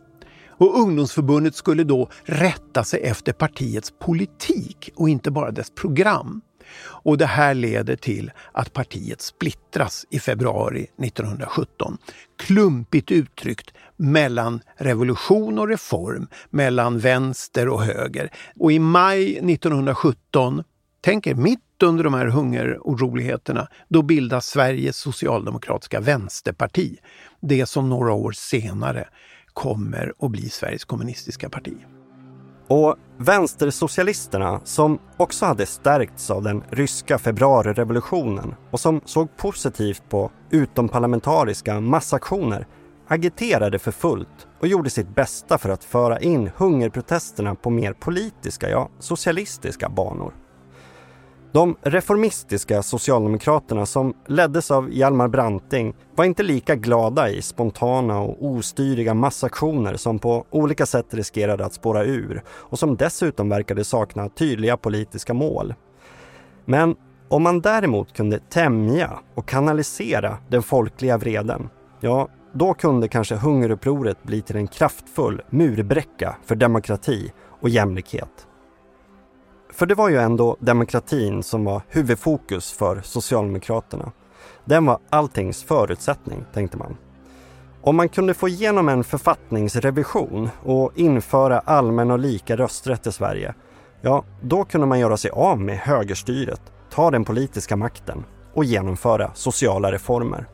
[0.48, 6.40] Och ungdomsförbundet skulle då rätta sig efter partiets politik och inte bara dess program.
[7.02, 11.98] Och det här leder till att partiet splittras i februari 1917.
[12.38, 18.30] Klumpigt uttryckt mellan revolution och reform, mellan vänster och höger.
[18.58, 20.64] Och i maj 1917,
[21.00, 26.98] tänk er mitt under de här hungeroroligheterna, då bildas Sveriges socialdemokratiska vänsterparti.
[27.40, 29.08] Det som några år senare
[29.52, 31.74] kommer att bli Sveriges kommunistiska parti.
[32.72, 40.30] Och vänstersocialisterna, som också hade stärkts av den ryska februarirevolutionen och som såg positivt på
[40.50, 42.66] utomparlamentariska massaktioner,
[43.08, 48.70] agiterade för fullt och gjorde sitt bästa för att föra in hungerprotesterna på mer politiska,
[48.70, 50.34] ja socialistiska banor.
[51.52, 58.46] De reformistiska socialdemokraterna som leddes av Hjalmar Branting var inte lika glada i spontana och
[58.46, 64.28] ostyriga massaktioner som på olika sätt riskerade att spåra ur och som dessutom verkade sakna
[64.28, 65.74] tydliga politiska mål.
[66.64, 66.96] Men
[67.28, 71.68] om man däremot kunde tämja och kanalisera den folkliga vreden,
[72.00, 78.46] ja, då kunde kanske hungerupproret bli till en kraftfull murbräcka för demokrati och jämlikhet.
[79.72, 84.12] För det var ju ändå demokratin som var huvudfokus för Socialdemokraterna.
[84.64, 86.96] Den var alltings förutsättning, tänkte man.
[87.82, 93.54] Om man kunde få igenom en författningsrevision och införa allmän och lika rösträtt i Sverige,
[94.00, 99.30] ja, då kunde man göra sig av med högerstyret, ta den politiska makten och genomföra
[99.34, 100.46] sociala reformer.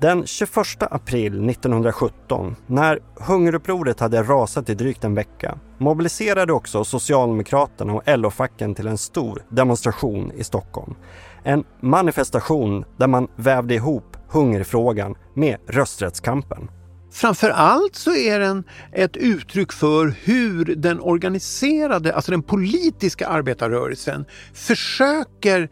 [0.00, 7.92] Den 21 april 1917, när hungerupproret hade rasat i drygt en vecka, mobiliserade också Socialdemokraterna
[7.92, 10.94] och LO-facken till en stor demonstration i Stockholm.
[11.42, 16.70] En manifestation där man vävde ihop hungerfrågan med rösträttskampen.
[17.12, 24.24] Framför allt så är den ett uttryck för hur den organiserade, alltså den politiska arbetarrörelsen
[24.54, 25.68] försöker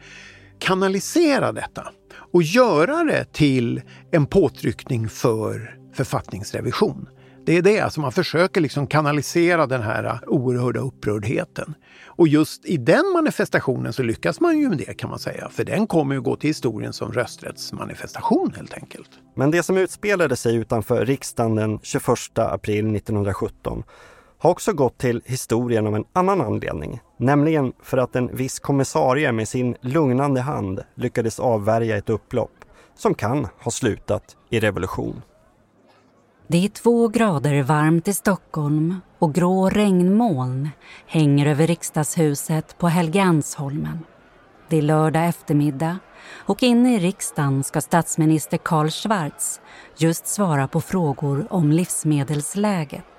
[0.59, 1.93] kanalisera detta
[2.33, 7.09] och göra det till en påtryckning för författningsrevision.
[7.47, 11.75] Det är det, alltså man försöker liksom kanalisera den här oerhörda upprördheten.
[12.07, 15.49] Och just i den manifestationen så lyckas man ju med det kan man säga.
[15.49, 19.11] För den kommer ju gå till historien som rösträttsmanifestation helt enkelt.
[19.37, 23.83] Men det som utspelade sig utanför riksdagen den 21 april 1917
[24.43, 27.01] har också gått till historien av en annan anledning.
[27.17, 32.51] Nämligen för att en viss kommissarie med sin lugnande hand lyckades avvärja ett upplopp
[32.95, 35.23] som kan ha slutat i revolution.
[36.47, 40.69] Det är två grader varmt i Stockholm och grå regnmoln
[41.07, 43.99] hänger över riksdagshuset på Helgeandsholmen.
[44.69, 45.99] Det är lördag eftermiddag
[46.33, 49.61] och inne i riksdagen ska statsminister Karl Schwarz
[49.97, 53.12] just svara på frågor om livsmedelsläget.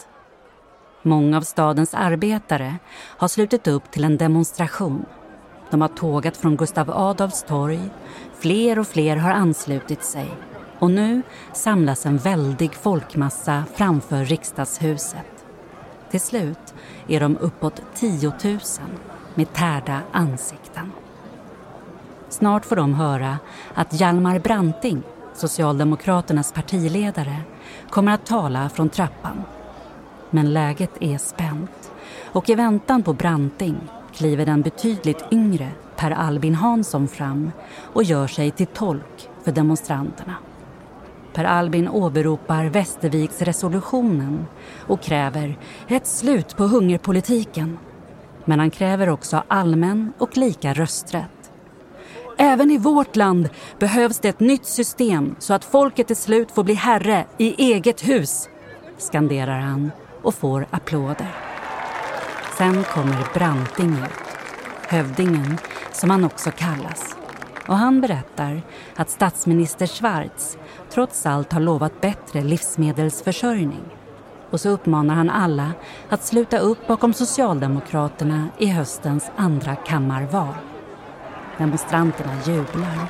[1.06, 5.06] Många av stadens arbetare har slutit upp till en demonstration.
[5.70, 7.80] De har tågat från Gustav Adolfs torg.
[8.39, 10.32] Fler och fler har anslutit sig
[10.80, 11.22] och nu
[11.54, 15.46] samlas en väldig folkmassa framför riksdagshuset.
[16.12, 16.74] Till slut
[17.08, 18.60] är de uppåt 10 000
[19.36, 20.92] med tärda ansikten.
[22.30, 23.38] Snart får de höra
[23.74, 27.42] att Hjalmar Branting, Socialdemokraternas partiledare,
[27.89, 29.44] kommer att tala från trappan.
[30.36, 31.91] Men läget är spänt
[32.24, 33.76] och i väntan på Branting
[34.13, 37.52] kliver den betydligt yngre Per Albin Hansson fram
[37.93, 40.36] och gör sig till tolk för demonstranterna.
[41.34, 44.46] Per Albin åberopar Västerviksresolutionen
[44.88, 47.78] och kräver ett slut på hungerpolitiken.
[48.46, 51.52] Men han kräver också allmän och lika rösträtt.
[52.38, 56.63] Även i vårt land behövs det ett nytt system så att folket till slut får
[56.63, 58.50] bli herre i eget hus,
[58.98, 59.91] skanderar han
[60.24, 61.36] och får applåder.
[62.58, 64.38] Sen kommer Branting ut,
[64.88, 65.58] hövdingen
[65.92, 67.16] som han också kallas.
[67.68, 68.62] Och han berättar
[68.96, 70.58] att statsminister Schwarz
[70.90, 73.84] trots allt har lovat bättre livsmedelsförsörjning.
[74.50, 75.72] Och så uppmanar han alla
[76.10, 80.54] att sluta upp bakom Socialdemokraterna i höstens andra kammarval.
[81.58, 83.08] Demonstranterna jublar,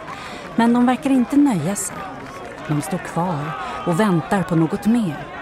[0.56, 1.98] men de verkar inte nöja sig.
[2.68, 3.52] De står kvar
[3.88, 5.33] och väntar på något mer.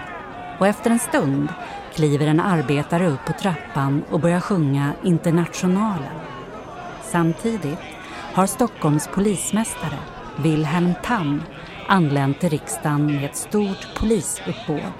[0.58, 1.48] Och efter en stund
[1.94, 6.12] kliver en arbetare upp på trappan och börjar sjunga Internationalen.
[7.02, 7.78] Samtidigt
[8.34, 9.98] har Stockholms polismästare,
[10.36, 11.42] Wilhelm Tam,
[11.88, 14.92] anlänt till riksdagen med ett stort polisuppbåd.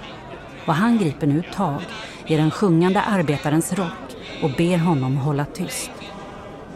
[0.66, 1.82] Och han griper nu tag
[2.26, 5.90] i den sjungande arbetarens rock och ber honom hålla tyst.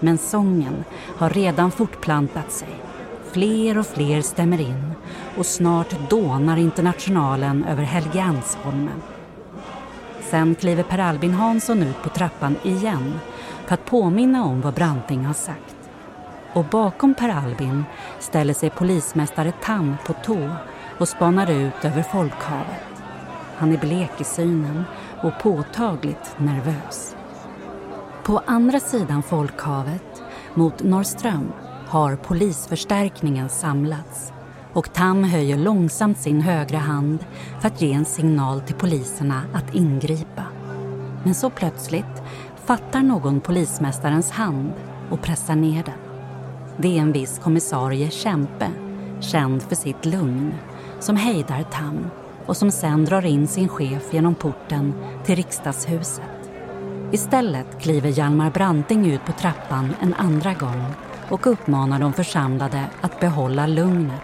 [0.00, 0.84] Men sången
[1.18, 2.85] har redan fortplantat sig.
[3.36, 4.94] Fler och fler stämmer in
[5.38, 9.02] och snart dånar internationalen över Helgeandsholmen.
[10.20, 13.18] Sen kliver Per Albin Hansson ut på trappan igen
[13.66, 15.76] för att påminna om vad Branting har sagt
[16.52, 17.84] och bakom Per Albin
[18.18, 20.50] ställer sig polismästare Tam på tå
[20.98, 23.02] och spanar ut över folkhavet.
[23.56, 24.84] Han är blek i synen
[25.22, 27.16] och påtagligt nervös.
[28.22, 30.22] På andra sidan folkhavet,
[30.54, 31.52] mot Norrström,
[31.86, 34.32] har polisförstärkningen samlats
[34.72, 37.24] och Tam höjer långsamt sin högra hand
[37.60, 40.44] för att ge en signal till poliserna att ingripa.
[41.24, 42.22] Men så plötsligt
[42.64, 44.72] fattar någon polismästarens hand
[45.10, 45.98] och pressar ner den.
[46.76, 48.70] Det är en viss kommissarie Kämpe,
[49.20, 50.54] känd för sitt lugn,
[51.00, 52.10] som hejdar Tam
[52.46, 54.94] och som sen drar in sin chef genom porten
[55.24, 56.50] till riksdagshuset.
[57.12, 60.84] Istället kliver Hjalmar Branting ut på trappan en andra gång
[61.28, 64.22] och uppmanar de församlade att behålla lugnet,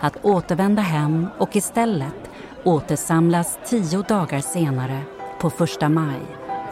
[0.00, 2.30] att återvända hem och istället
[2.64, 5.00] återsamlas tio dagar senare,
[5.40, 6.20] på första maj,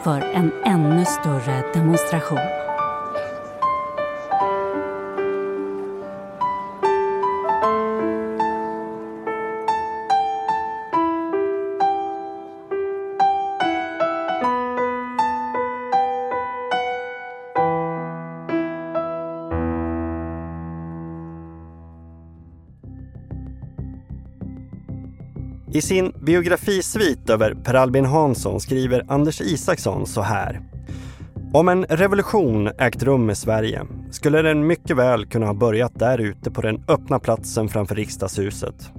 [0.03, 2.58] för en ännu större demonstration.
[25.79, 30.61] I sin biografisvit över Per Albin Hansson skriver Anders Isaksson så här.
[31.53, 36.17] Om en revolution ägt rum i Sverige skulle den mycket väl kunna ha börjat där
[36.17, 38.91] ute på den öppna platsen framför riksdagshuset.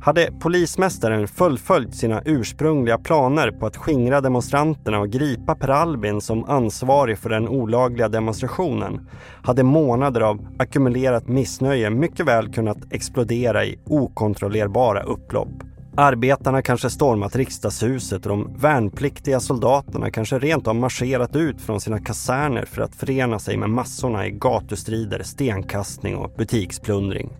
[0.00, 6.44] Hade polismästaren fullföljt sina ursprungliga planer på att skingra demonstranterna och gripa Per Albin som
[6.44, 9.08] ansvarig för den olagliga demonstrationen
[9.42, 15.62] hade månader av ackumulerat missnöje mycket väl kunnat explodera i okontrollerbara upplopp
[15.98, 21.98] Arbetarna kanske stormat riksdagshuset och de värnpliktiga soldaterna kanske rent av marscherat ut från sina
[21.98, 27.30] kaserner för att förena sig med massorna i gatustrider, stenkastning och butiksplundring.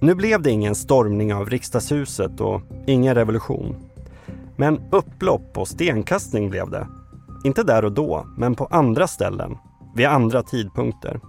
[0.00, 3.76] Nu blev det ingen stormning av riksdagshuset och ingen revolution.
[4.56, 6.86] Men upplopp och stenkastning blev det.
[7.44, 9.56] Inte där och då, men på andra ställen,
[9.94, 11.20] vid andra tidpunkter.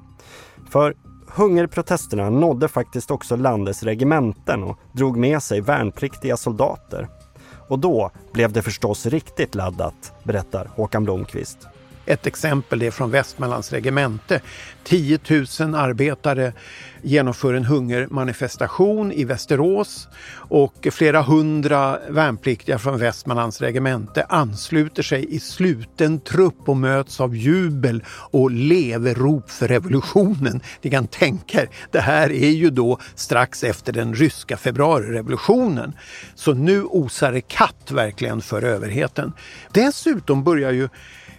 [0.69, 0.95] För
[1.35, 7.07] hungerprotesterna nådde faktiskt också landets regementen och drog med sig värnpliktiga soldater.
[7.67, 11.67] Och då blev det förstås riktigt laddat, berättar Håkan Blomqvist.
[12.11, 14.41] Ett exempel är från Västmanlands regemente.
[14.83, 16.53] 10 000 arbetare
[17.01, 25.39] genomför en hungermanifestation i Västerås och flera hundra värnpliktiga från Västmanlands regemente ansluter sig i
[25.39, 30.61] sluten trupp och möts av jubel och leverop för revolutionen.
[30.81, 35.93] Ni kan tänka er, det här är ju då strax efter den ryska februarirevolutionen.
[36.35, 39.33] Så nu osar det katt verkligen för överheten.
[39.73, 40.89] Dessutom börjar ju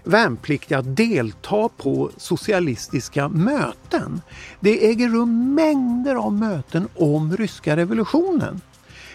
[0.05, 4.21] värnpliktiga att delta på socialistiska möten.
[4.61, 8.61] Det äger rum mängder av möten om ryska revolutionen.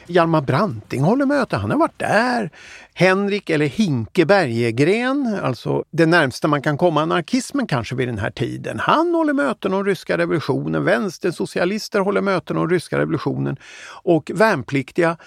[0.09, 2.49] Hjalmar Branting håller möte, han har varit där.
[2.93, 8.31] Henrik eller Hinke Bergegren, alltså det närmsta man kan komma anarkismen kanske vid den här
[8.31, 8.79] tiden.
[8.79, 13.57] Han håller möten om ryska revolutionen, vänstersocialister håller möten om ryska revolutionen
[14.03, 15.17] och värnpliktiga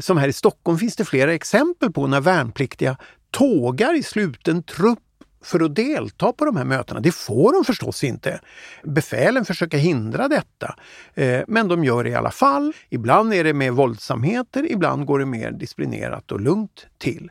[0.00, 2.96] som här i Stockholm finns det flera exempel på när värnpliktiga
[3.32, 4.98] tågar i sluten trupp
[5.44, 7.00] för att delta på de här mötena.
[7.00, 8.40] Det får de förstås inte.
[8.82, 10.74] Befälen försöker hindra detta,
[11.14, 12.72] eh, men de gör det i alla fall.
[12.88, 17.30] Ibland är det med våldsamheter, ibland går det mer disciplinerat och lugnt till.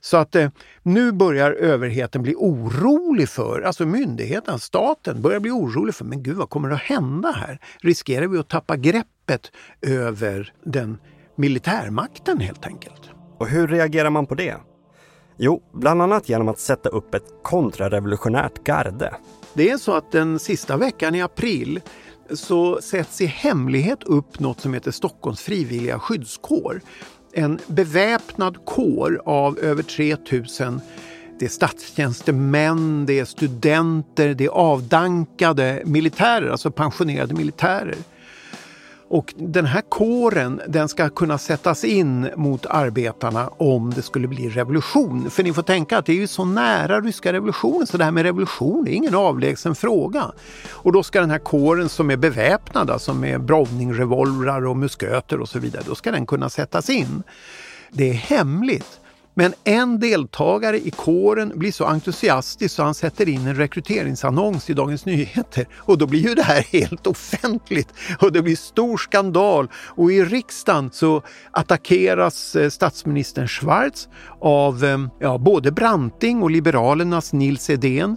[0.00, 0.50] Så att eh,
[0.82, 6.36] nu börjar överheten bli orolig för, alltså myndigheten, staten börjar bli orolig för, men gud
[6.36, 7.60] vad kommer att hända här?
[7.80, 10.98] Riskerar vi att tappa greppet över den
[11.36, 13.10] militärmakten helt enkelt?
[13.38, 14.56] Och hur reagerar man på det?
[15.40, 19.14] Jo, bland annat genom att sätta upp ett kontrarevolutionärt garde.
[19.54, 21.80] Det är så att den sista veckan i april
[22.30, 26.80] så sätts i hemlighet upp något som heter Stockholms frivilliga skyddskår.
[27.32, 30.80] En beväpnad kår av över 3000
[31.38, 37.96] det är statstjänstemän, det är studenter, det är avdankade militärer, alltså pensionerade militärer.
[39.10, 44.48] Och den här kåren den ska kunna sättas in mot arbetarna om det skulle bli
[44.48, 45.30] revolution.
[45.30, 48.10] För ni får tänka att det är ju så nära ryska revolutionen så det här
[48.10, 50.32] med revolution är ingen avlägsen fråga.
[50.68, 55.48] Och då ska den här kåren som är beväpnad, alltså med brovningrevolvrar och musköter och
[55.48, 57.22] så vidare, då ska den kunna sättas in.
[57.90, 59.00] Det är hemligt.
[59.38, 64.74] Men en deltagare i kåren blir så entusiastisk så han sätter in en rekryteringsannons i
[64.74, 67.88] Dagens Nyheter och då blir ju det här helt offentligt
[68.20, 74.08] och det blir stor skandal och i riksdagen så attackeras eh, statsministern Schwarz
[74.40, 78.16] av eh, ja, både Branting och Liberalernas Nils Edén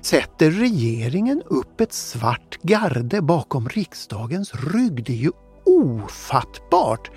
[0.00, 5.04] sätter regeringen upp ett svart garde bakom riksdagens rygg.
[5.04, 5.32] Det är ju
[5.64, 7.10] ofattbart!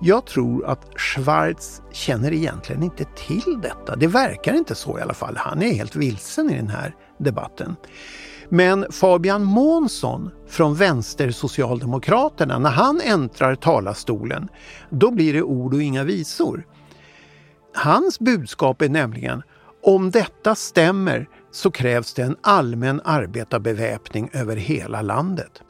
[0.00, 3.96] Jag tror att Schwarz känner egentligen inte till detta.
[3.96, 5.36] Det verkar inte så i alla fall.
[5.36, 7.76] Han är helt vilsen i den här debatten.
[8.48, 14.48] Men Fabian Månsson från Vänstersocialdemokraterna, när han äntrar talarstolen,
[14.90, 16.66] då blir det ord och inga visor.
[17.74, 19.42] Hans budskap är nämligen
[19.82, 25.62] om detta stämmer så krävs det en allmän arbetarbeväpning över hela landet.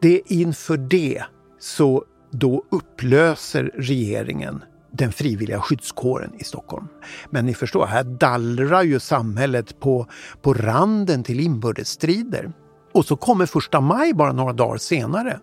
[0.00, 1.22] Det är inför det
[1.60, 2.04] så
[2.38, 6.88] då upplöser regeringen den frivilliga skyddskåren i Stockholm.
[7.30, 10.06] Men ni förstår, här dallrar ju samhället på,
[10.42, 12.52] på randen till inbördesstrider.
[12.92, 15.40] Och så kommer första maj bara några dagar senare.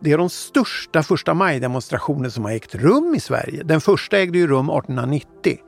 [0.00, 3.62] Det är de största första maj-demonstrationer som har ägt rum i Sverige.
[3.62, 5.58] Den första ägde ju rum 1890.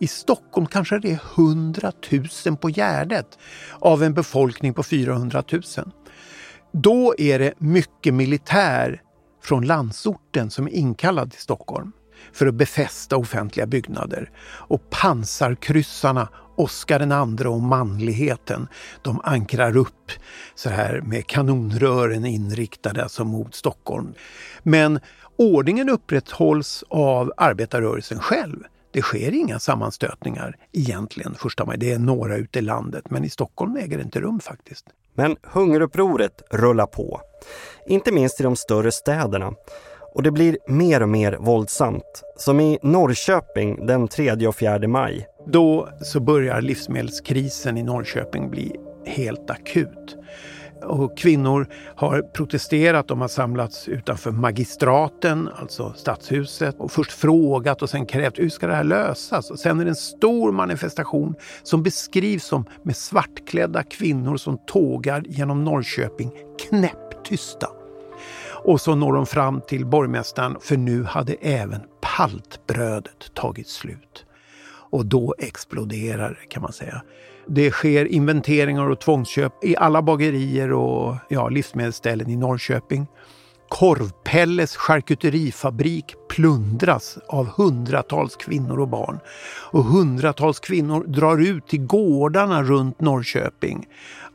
[0.00, 1.92] I Stockholm kanske det är 100
[2.46, 3.38] 000 på Gärdet
[3.78, 5.62] av en befolkning på 400 000.
[6.72, 9.00] Då är det mycket militär
[9.44, 11.92] från landsorten som är inkallad till Stockholm
[12.32, 14.30] för att befästa offentliga byggnader.
[14.68, 18.68] Och pansarkryssarna Oskar II och manligheten,
[19.02, 20.12] de ankrar upp
[20.54, 24.14] så här med kanonrören inriktade alltså mot Stockholm.
[24.62, 25.00] Men
[25.36, 28.62] ordningen upprätthålls av arbetarrörelsen själv.
[28.92, 31.78] Det sker inga sammanstötningar egentligen första maj.
[31.78, 34.86] Det är några ute i landet, men i Stockholm äger det inte rum faktiskt.
[35.14, 37.20] Men hungerupproret rullar på.
[37.86, 39.52] Inte minst i de större städerna.
[40.14, 42.22] Och det blir mer och mer våldsamt.
[42.36, 45.26] Som i Norrköping den 3 och 4 maj.
[45.46, 50.16] Då så börjar livsmedelskrisen i Norrköping bli helt akut
[50.84, 51.66] och kvinnor
[51.96, 53.08] har protesterat.
[53.08, 58.66] De har samlats utanför magistraten, alltså stadshuset och först frågat och sen krävt hur ska
[58.66, 59.50] det här lösas?
[59.50, 65.22] Och sen är det en stor manifestation som beskrivs som med svartklädda kvinnor som tågar
[65.26, 66.30] genom Norrköping
[66.68, 67.68] knäpptysta.
[68.64, 74.26] Och så når de fram till borgmästaren för nu hade även paltbrödet tagit slut.
[74.90, 77.02] Och då exploderar det kan man säga.
[77.46, 83.06] Det sker inventeringar och tvångsköp i alla bagerier och ja, livsmedelsställen i Norrköping.
[83.68, 89.18] Korvpelles charkuterifabrik plundras av hundratals kvinnor och barn.
[89.70, 93.86] Och hundratals kvinnor drar ut till gårdarna runt Norrköping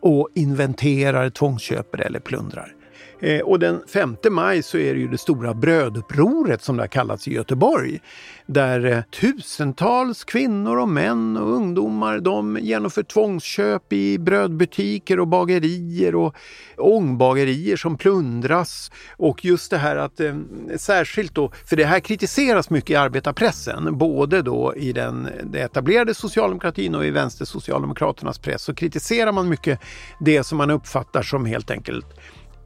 [0.01, 2.73] och inventerar, tvångsköper eller plundrar.
[3.21, 6.87] Eh, och den 5 maj så är det ju det stora brödupproret som det har
[6.87, 7.99] kallats i Göteborg.
[8.45, 16.15] Där eh, tusentals kvinnor och män och ungdomar de genomför tvångsköp i brödbutiker och bagerier
[16.15, 16.35] och
[16.77, 18.91] ångbagerier som plundras.
[19.17, 20.35] Och just det här att eh,
[20.77, 26.13] särskilt då, för det här kritiseras mycket i arbetarpressen, både då i den, den etablerade
[26.13, 29.79] socialdemokratin och i vänstersocialdemokraternas press så kritiserar man mycket
[30.19, 32.05] det som man uppfattar som helt enkelt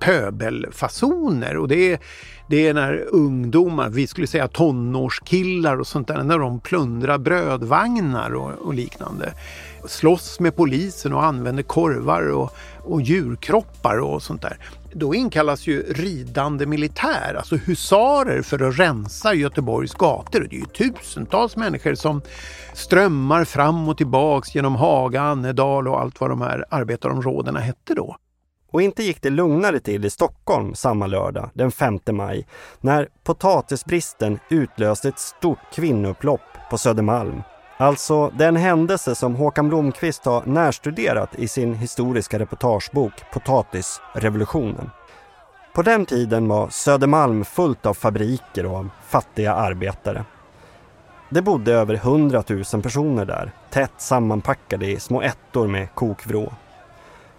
[0.03, 1.57] pöbelfasoner.
[1.57, 1.99] Och det är,
[2.47, 8.35] det är när ungdomar, vi skulle säga tonårskillar och sånt där, när de plundrar brödvagnar
[8.35, 9.33] och, och liknande.
[9.87, 14.57] Slåss med polisen och använder korvar och, och djurkroppar och sånt där.
[14.93, 20.47] Då inkallas ju ridande militär, alltså husarer för att rensa Göteborgs gator.
[20.49, 22.21] Det är ju tusentals människor som
[22.73, 28.17] strömmar fram och tillbaks genom Haga, Annedal och allt vad de här arbetarområdena hette då.
[28.73, 32.47] Och inte gick det lugnare till i Stockholm samma lördag, den 5 maj,
[32.81, 37.41] när potatisbristen utlöste ett stort kvinnoupplopp på Södermalm.
[37.77, 44.89] Alltså den händelse som Håkan Blomqvist har närstuderat i sin historiska reportagebok Potatisrevolutionen.
[45.73, 50.25] På den tiden var Södermalm fullt av fabriker och fattiga arbetare.
[51.29, 56.53] Det bodde över 100 000 personer där, tätt sammanpackade i små ettor med kokvrå.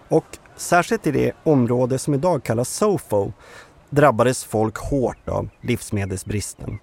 [0.07, 0.25] Och
[0.57, 3.33] Särskilt i det område som idag kallas SOFO
[3.89, 6.79] drabbades folk hårt av livsmedelsbristen.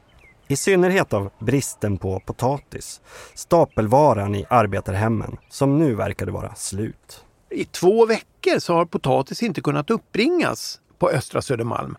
[0.48, 3.00] I synnerhet av bristen på potatis,
[3.34, 7.24] stapelvaran i arbetarhemmen, som nu verkade vara slut.
[7.50, 11.96] I två veckor så har potatis inte kunnat uppbringas på östra Södermalm.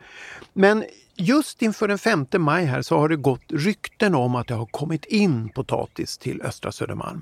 [0.54, 0.84] Men
[1.16, 4.66] just inför den 5 maj här så har det gått rykten om att det har
[4.66, 7.22] kommit in potatis till östra Södermalm.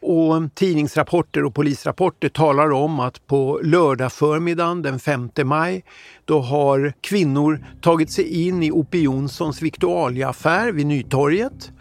[0.00, 5.84] Och tidningsrapporter och polisrapporter talar om att på lördag förmiddagen den 5 maj
[6.24, 11.72] då har kvinnor tagit sig in i Ope Jonssons viktualiaaffär vid Nytorget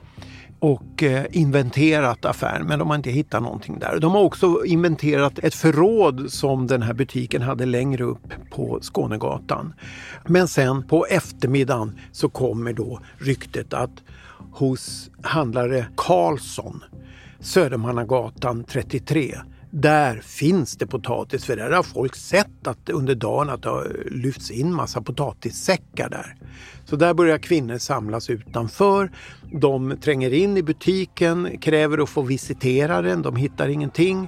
[0.59, 3.99] och eh, inventerat affären men de har inte hittat någonting där.
[3.99, 9.74] De har också inventerat ett förråd som den här butiken hade längre upp på Skånegatan.
[10.26, 14.03] Men sen på eftermiddagen så kommer då ryktet att
[14.51, 16.84] hos handlare Karlsson
[17.40, 19.36] Södermannagatan 33.
[19.72, 24.06] Där finns det potatis för där har folk sett att under dagen att det har
[24.12, 26.36] lyfts in massa potatissäckar där.
[26.86, 29.12] Så där börjar kvinnor samlas utanför.
[29.52, 34.28] De tränger in i butiken, kräver att få visitera den, de hittar ingenting.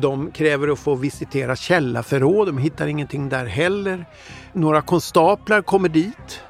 [0.00, 4.04] De kräver att få visitera källarförråd, de hittar ingenting där heller.
[4.52, 6.40] Några konstaplar kommer dit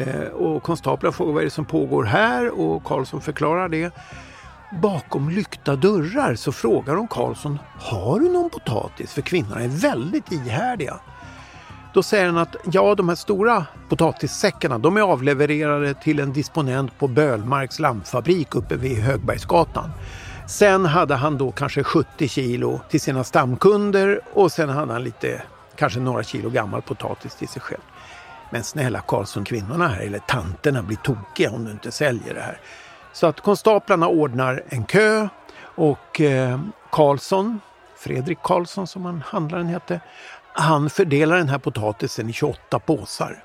[0.00, 3.92] eh, och konstaplar frågar vad är det som pågår här och Karlsson förklarar det.
[4.70, 9.12] Bakom lyckta dörrar så frågar de Karlsson, har du någon potatis?
[9.12, 11.00] För kvinnorna är väldigt ihärdiga.
[11.94, 16.98] Då säger han att ja, de här stora potatissäckarna de är avlevererade till en disponent
[16.98, 19.90] på Bölmarks lampfabrik uppe vid Högbergsgatan.
[20.48, 25.42] Sen hade han då kanske 70 kilo till sina stamkunder och sen hade han lite,
[25.76, 27.82] kanske några kilo gammal potatis till sig själv.
[28.50, 32.60] Men snälla Karlsson, kvinnorna här, eller tanterna, blir tokiga om du inte säljer det här.
[33.18, 35.28] Så att konstaplarna ordnar en kö
[35.60, 36.60] och eh,
[36.90, 37.60] Karlsson,
[37.96, 40.00] Fredrik Karlsson som han handlaren hette,
[40.52, 43.44] han fördelar den här potatisen i 28 påsar.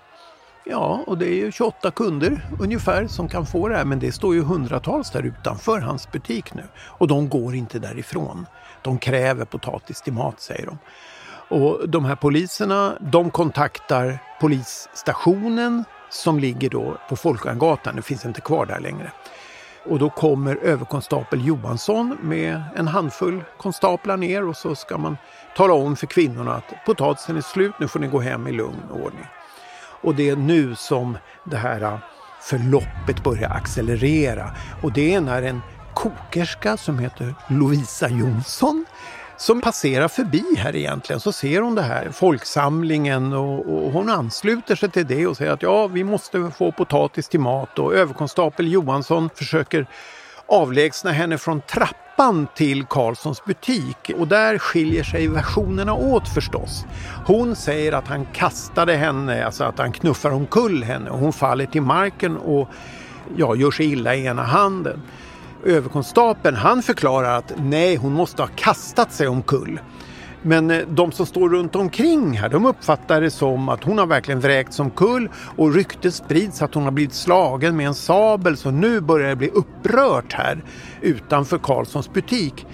[0.66, 4.12] Ja, och det är ju 28 kunder ungefär som kan få det här men det
[4.12, 6.64] står ju hundratals där utanför hans butik nu.
[6.78, 8.46] Och de går inte därifrån.
[8.82, 10.78] De kräver potatis till mat säger de.
[11.56, 18.42] Och de här poliserna, de kontaktar polisstationen som ligger då på Folkungagatan, det finns inte
[18.42, 19.12] kvar där längre.
[19.86, 25.18] Och då kommer överkonstapel Johansson med en handfull konstaplar ner och så ska man
[25.56, 28.92] tala om för kvinnorna att potatisen är slut, nu får ni gå hem i lugn
[28.92, 29.26] ordning.
[30.02, 31.98] Och det är nu som det här äh,
[32.42, 35.62] förloppet börjar accelerera och det är när en
[35.94, 38.86] kokerska som heter Lovisa Jonsson
[39.44, 41.20] som passerar förbi här egentligen.
[41.20, 45.52] Så ser hon det här, folksamlingen och, och hon ansluter sig till det och säger
[45.52, 49.88] att ja, vi måste få potatis till mat och överkonstapel Johansson försöker
[50.46, 56.86] avlägsna henne från trappan till Karlssons butik och där skiljer sig versionerna åt förstås.
[57.26, 61.66] Hon säger att han kastade henne, alltså att han knuffar omkull henne och hon faller
[61.66, 62.70] till marken och
[63.38, 65.02] ja, gör sig illa i ena handen.
[65.66, 69.80] Överkonstapeln han förklarar att nej, hon måste ha kastat sig omkull.
[70.42, 74.06] Men eh, de som står runt omkring här, de uppfattar det som att hon har
[74.06, 78.72] verkligen vräkts omkull och ryktet sprids att hon har blivit slagen med en sabel så
[78.72, 80.64] nu börjar det bli upprört här
[81.02, 82.66] utanför Karlssons butik.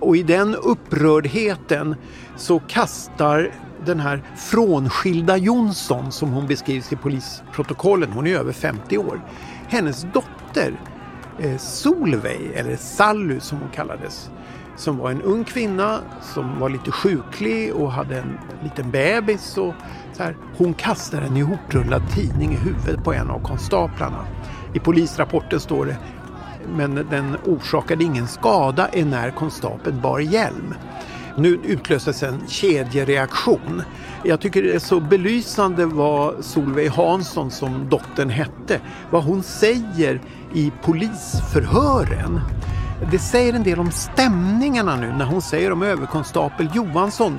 [0.00, 1.94] Och i den upprördheten
[2.36, 3.50] så kastar
[3.86, 9.20] den här frånskilda Jonsson som hon beskrivs i polisprotokollen, hon är över 50 år,
[9.68, 10.80] hennes dotter
[11.38, 14.30] Eh, Solveig, eller Sally som hon kallades,
[14.76, 19.56] som var en ung kvinna som var lite sjuklig och hade en liten bebis.
[19.56, 19.74] Och
[20.12, 20.36] så här.
[20.56, 24.26] Hon kastade en ihoprullad tidning i huvudet på en av konstaplarna.
[24.74, 25.96] I polisrapporten står det
[26.76, 30.74] men den orsakade ingen skada när konstapeln bar hjälm.
[31.38, 33.82] Nu utlöses en kedjereaktion.
[34.24, 38.80] Jag tycker det är så belysande vad Solveig Hansson, som dottern hette,
[39.10, 40.20] vad hon säger
[40.54, 42.40] i polisförhören.
[43.10, 47.38] Det säger en del om stämningarna nu när hon säger om överkonstapel Johansson.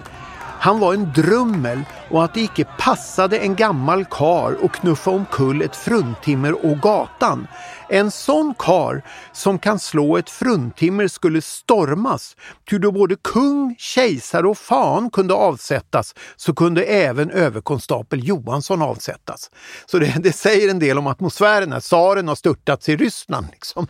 [0.59, 5.61] Han var en drummel och att det icke passade en gammal kar och knuffa omkull
[5.61, 7.47] ett fruntimmer och gatan.
[7.91, 12.35] En sån kar som kan slå ett fruntimmer skulle stormas,
[12.69, 19.51] ty då både kung, kejsare och fan kunde avsättas så kunde även överkonstapel Johansson avsättas.
[19.85, 23.47] Så det, det säger en del om atmosfären när tsaren har störtats i Ryssland.
[23.51, 23.87] Liksom.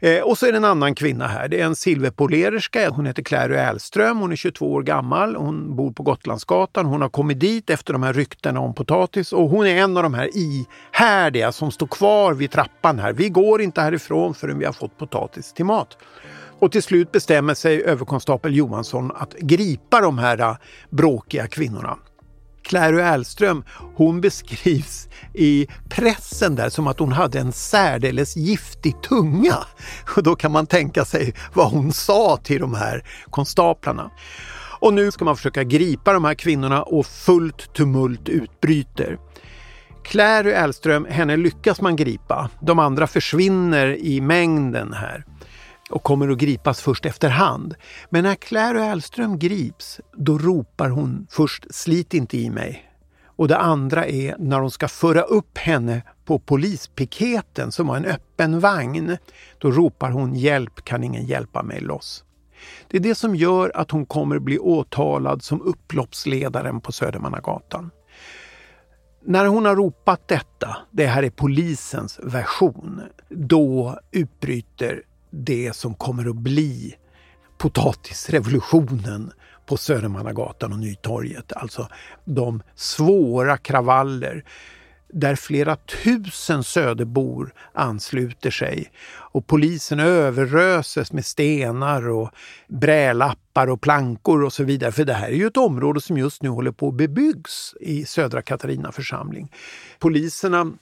[0.00, 1.48] Eh, och så är det en annan kvinna här.
[1.48, 2.90] Det är en silverpolererska.
[2.90, 4.18] Hon heter Clary Ählström.
[4.18, 5.36] Hon är 22 år gammal.
[5.36, 6.86] Hon bor på Gotlandsgatan.
[6.86, 10.02] Hon har kommit dit efter de här ryktena om potatis och hon är en av
[10.02, 13.12] de här ihärdiga som står kvar vid trappan här.
[13.12, 15.96] Vid går inte härifrån förrän vi har fått potatis till mat.
[16.58, 20.56] Och till slut bestämmer sig överkonstapel Johansson att gripa de här äh,
[20.90, 21.96] bråkiga kvinnorna.
[22.62, 23.64] Clary Ählström,
[23.94, 29.56] hon beskrivs i pressen där som att hon hade en särdeles giftig tunga.
[30.16, 34.10] Och då kan man tänka sig vad hon sa till de här konstaplarna.
[34.80, 39.18] Och nu ska man försöka gripa de här kvinnorna och fullt tumult utbryter.
[40.08, 42.50] Clary Elström, henne lyckas man gripa.
[42.60, 45.24] De andra försvinner i mängden här
[45.90, 47.74] och kommer att gripas först efterhand.
[48.10, 52.84] Men när Clary Elström grips, då ropar hon först “slit inte i mig”
[53.24, 58.04] och det andra är när de ska föra upp henne på polispiketen som var en
[58.04, 59.16] öppen vagn.
[59.58, 62.24] Då ropar hon “hjälp, kan ingen hjälpa mig loss?”
[62.88, 67.90] Det är det som gör att hon kommer bli åtalad som upploppsledaren på Södermannagatan.
[69.28, 76.28] När hon har ropat detta, det här är polisens version, då utbryter det som kommer
[76.28, 76.94] att bli
[77.58, 79.32] potatisrevolutionen
[79.66, 81.52] på Södermannagatan och Nytorget.
[81.52, 81.88] Alltså
[82.24, 84.44] de svåra kravaller
[85.08, 92.30] där flera tusen söderbor ansluter sig och polisen överröses med stenar och
[92.68, 94.92] brälappar och plankor och så vidare.
[94.92, 98.04] För det här är ju ett område som just nu håller på att bebyggs i
[98.04, 99.52] Södra Katarina församling.
[99.98, 100.72] Poliserna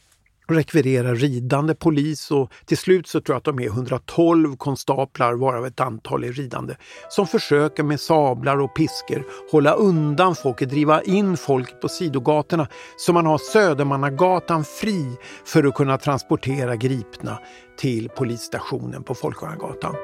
[0.48, 5.66] rekvirerar ridande polis och till slut så tror jag att de är 112 konstaplar, varav
[5.66, 6.74] ett antal är ridande,
[7.08, 12.68] som försöker med sablar och piskor hålla undan folk och driva in folk på sidogatorna
[12.96, 17.38] så man har Södermannagatan fri för att kunna transportera gripna
[17.78, 19.94] till polisstationen på Folkungagatan.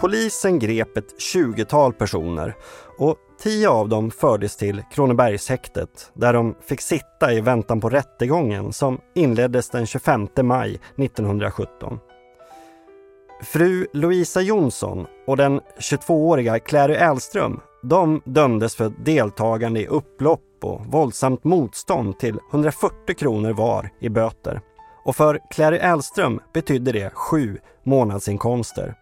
[0.00, 2.56] Polisen grep ett 20-tal personer
[2.98, 8.72] och tio av dem fördes till Kronobergshäktet där de fick sitta i väntan på rättegången
[8.72, 11.98] som inleddes den 25 maj 1917.
[13.42, 20.86] Fru Louisa Jonsson och den 22-åriga Clary Elström, de dömdes för deltagande i upplopp och
[20.86, 24.60] våldsamt motstånd till 140 kronor var i böter.
[25.04, 28.94] Och för Clary Elström betydde det sju månadsinkomster.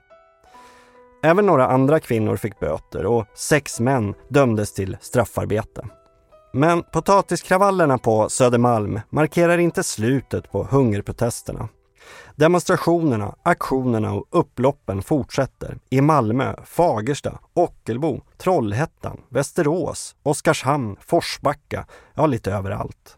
[1.25, 5.89] Även några andra kvinnor fick böter och sex män dömdes till straffarbete.
[6.53, 11.69] Men potatiskravallerna på Södermalm markerar inte slutet på hungerprotesterna.
[12.37, 22.53] Demonstrationerna, aktionerna och upploppen fortsätter i Malmö, Fagersta, Ockelbo, Trollhättan, Västerås, Oskarshamn, Forsbacka, ja lite
[22.53, 23.17] överallt.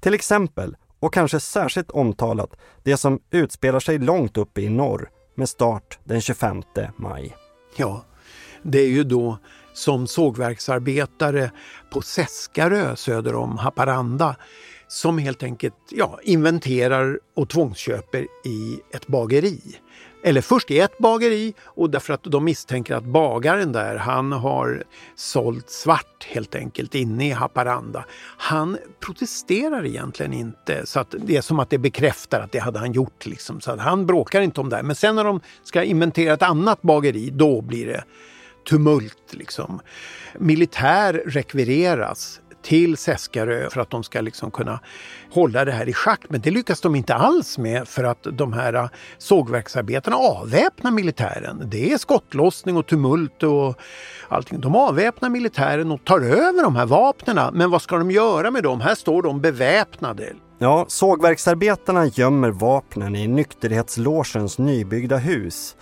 [0.00, 5.48] Till exempel, och kanske särskilt omtalat, det som utspelar sig långt uppe i norr, med
[5.48, 6.62] start den 25
[6.96, 7.36] maj.
[7.76, 8.04] Ja,
[8.62, 9.38] det är ju då
[9.72, 11.50] som sågverksarbetare
[11.90, 14.36] på Seskarö söder om Haparanda
[14.88, 19.60] som helt enkelt ja, inventerar och tvångsköper i ett bageri.
[20.26, 24.84] Eller först i ett bageri och därför att de misstänker att bagaren där, han har
[25.16, 28.04] sålt svart helt enkelt inne i Haparanda.
[28.38, 32.78] Han protesterar egentligen inte så att det är som att det bekräftar att det hade
[32.78, 33.26] han gjort.
[33.26, 33.60] Liksom.
[33.60, 34.76] Så att han bråkar inte om det.
[34.76, 34.82] här.
[34.82, 38.04] Men sen när de ska inventera ett annat bageri, då blir det
[38.68, 39.24] tumult.
[39.30, 39.80] Liksom.
[40.38, 44.80] Militär rekvireras till Seskarö för att de ska liksom kunna
[45.30, 46.20] hålla det här i schack.
[46.28, 48.88] Men det lyckas de inte alls med för att de här äh,
[49.18, 51.62] sågverksarbetarna avväpnar militären.
[51.66, 53.74] Det är skottlossning och tumult och
[54.28, 54.60] allting.
[54.60, 57.38] De avväpnar militären och tar över de här vapnen.
[57.52, 58.80] Men vad ska de göra med dem?
[58.80, 60.32] Här står de beväpnade.
[60.58, 65.76] Ja, sågverksarbetarna gömmer vapnen i nykterhetslogens nybyggda hus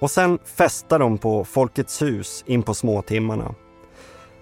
[0.00, 3.54] och sen festar de på Folkets hus in på småtimmarna.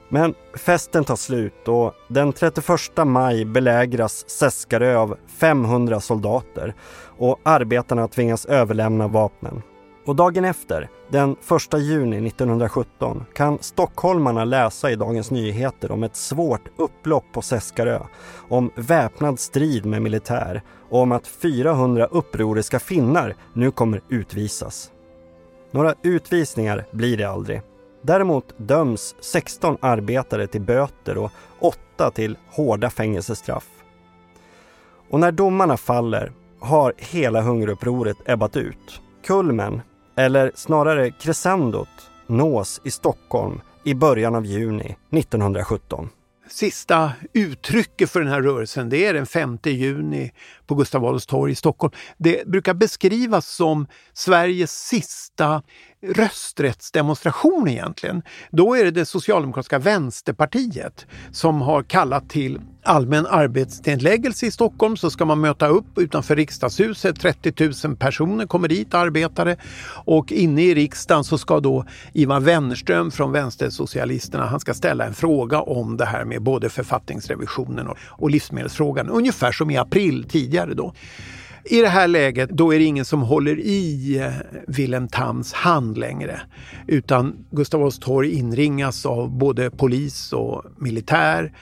[0.09, 2.67] Men festen tar slut och den 31
[3.05, 6.75] maj belägras Seskarö av 500 soldater
[7.19, 9.63] och arbetarna tvingas överlämna vapnen.
[10.07, 11.37] Och dagen efter, den
[11.73, 18.01] 1 juni 1917, kan stockholmarna läsa i Dagens Nyheter om ett svårt upplopp på Seskarö,
[18.49, 24.91] om väpnad strid med militär och om att 400 upproriska finnar nu kommer utvisas.
[25.71, 27.63] Några utvisningar blir det aldrig.
[28.07, 33.69] Däremot döms 16 arbetare till böter och 8 till hårda fängelsestraff.
[35.11, 39.01] Och när domarna faller har hela hungerupproret ebbat ut.
[39.25, 39.81] Kulmen,
[40.17, 41.89] eller snarare crescendot,
[42.27, 46.09] nås i Stockholm i början av juni 1917
[46.49, 50.33] sista uttrycket för den här rörelsen det är den 5 juni
[50.67, 51.93] på Gustav Adolfs torg i Stockholm.
[52.17, 55.63] Det brukar beskrivas som Sveriges sista
[56.15, 58.23] rösträttsdemonstration egentligen.
[58.51, 65.11] Då är det det socialdemokratiska vänsterpartiet som har kallat till allmän arbetsnedläggelse i Stockholm så
[65.11, 67.21] ska man möta upp utanför riksdagshuset.
[67.21, 69.57] 30 000 personer kommer dit, arbetare.
[70.05, 75.15] Och inne i riksdagen så ska då Ivar Wennerström från Vänstersocialisterna, han ska ställa en
[75.15, 79.09] fråga om det här med både författningsrevisionen och livsmedelsfrågan.
[79.09, 80.95] Ungefär som i april tidigare då.
[81.69, 84.33] I det här läget då är det ingen som håller i eh,
[84.67, 86.41] Wilhelm Tams hand längre.
[86.87, 91.53] Utan Gustav Adolfs torg inringas av både polis och militär.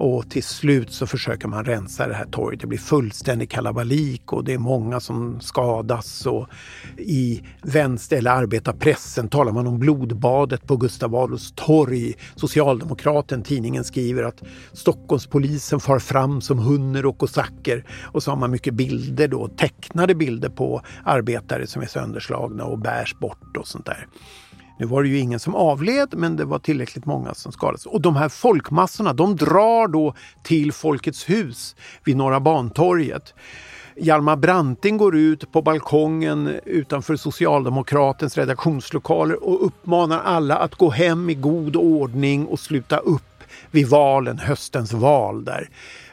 [0.00, 2.60] Och till slut så försöker man rensa det här torget.
[2.60, 6.26] Det blir fullständig kalabalik och det är många som skadas.
[6.26, 6.48] Och
[6.98, 12.14] I vänster eller arbetarpressen talar man om blodbadet på Gustav Adolfs torg.
[12.36, 14.42] Socialdemokraten, tidningen, skriver att
[14.72, 17.84] Stockholmspolisen far fram som hunner och kosacker.
[18.02, 22.78] Och så har man mycket bilder då, tecknade bilder på arbetare som är sönderslagna och
[22.78, 24.06] bärs bort och sånt där.
[24.80, 27.86] Nu var det ju ingen som avled, men det var tillräckligt många som skadades.
[27.86, 33.34] Och de här folkmassorna, de drar då till Folkets hus vid Norra Bantorget.
[33.96, 41.30] Hjalmar Branting går ut på balkongen utanför Socialdemokratens redaktionslokaler och uppmanar alla att gå hem
[41.30, 43.22] i god ordning och sluta upp
[43.70, 45.68] vid valen, höstens val där.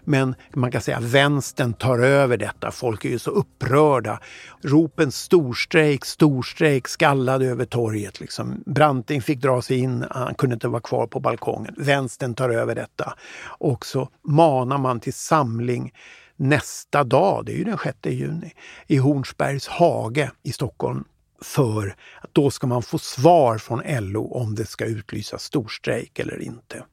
[0.10, 2.72] Men man kan säga att vänstern tar över detta.
[2.72, 4.20] Folk är ju så upprörda.
[4.62, 8.20] Ropen storstrejk, storstrejk skallade över torget.
[8.20, 8.64] Liksom.
[8.66, 11.76] Branting fick dra sig in, han kunde inte vara kvar på balkongen.
[11.78, 13.14] Vänstern tar över detta.
[13.44, 15.94] Och så manar man till samling
[16.36, 18.54] nästa dag, det är ju den 6 juni,
[18.88, 21.04] i Hornsbergs hage i Stockholm
[21.42, 26.42] för att då ska man få svar från LO om det ska utlysas storstrejk eller
[26.42, 26.84] inte.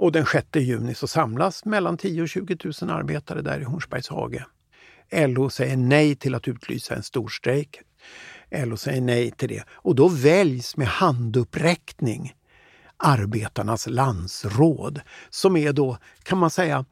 [0.00, 4.08] Och den 6 juni så samlas mellan 10 och 20 000 arbetare där i Hornsbergs
[4.08, 4.46] hage.
[5.12, 7.80] LO säger nej till att utlysa en storstrejk.
[8.50, 12.34] LO säger nej till det och då väljs med handuppräckning
[12.96, 16.84] arbetarnas landsråd som är då, kan man säga,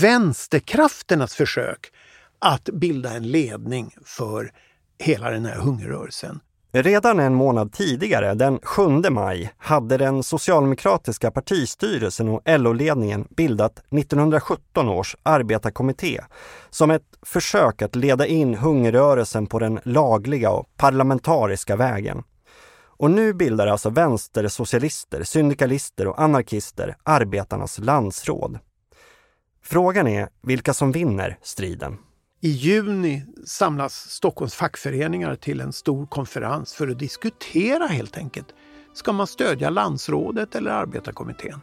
[0.00, 1.92] vänsterkrafternas försök
[2.38, 4.52] att bilda en ledning för
[4.98, 6.40] hela den här hungerrörelsen.
[6.82, 14.88] Redan en månad tidigare, den 7 maj, hade den socialdemokratiska partistyrelsen och LO-ledningen bildat 1917
[14.88, 16.20] års arbetarkommitté
[16.70, 22.22] som ett försök att leda in hungerrörelsen på den lagliga och parlamentariska vägen.
[22.86, 28.58] Och nu bildar alltså vänstersocialister, syndikalister och anarkister arbetarnas landsråd.
[29.62, 31.98] Frågan är vilka som vinner striden.
[32.40, 38.46] I juni samlas Stockholms fackföreningar till en stor konferens för att diskutera helt enkelt.
[38.94, 41.60] Ska man stödja landsrådet eller arbetarkommittén?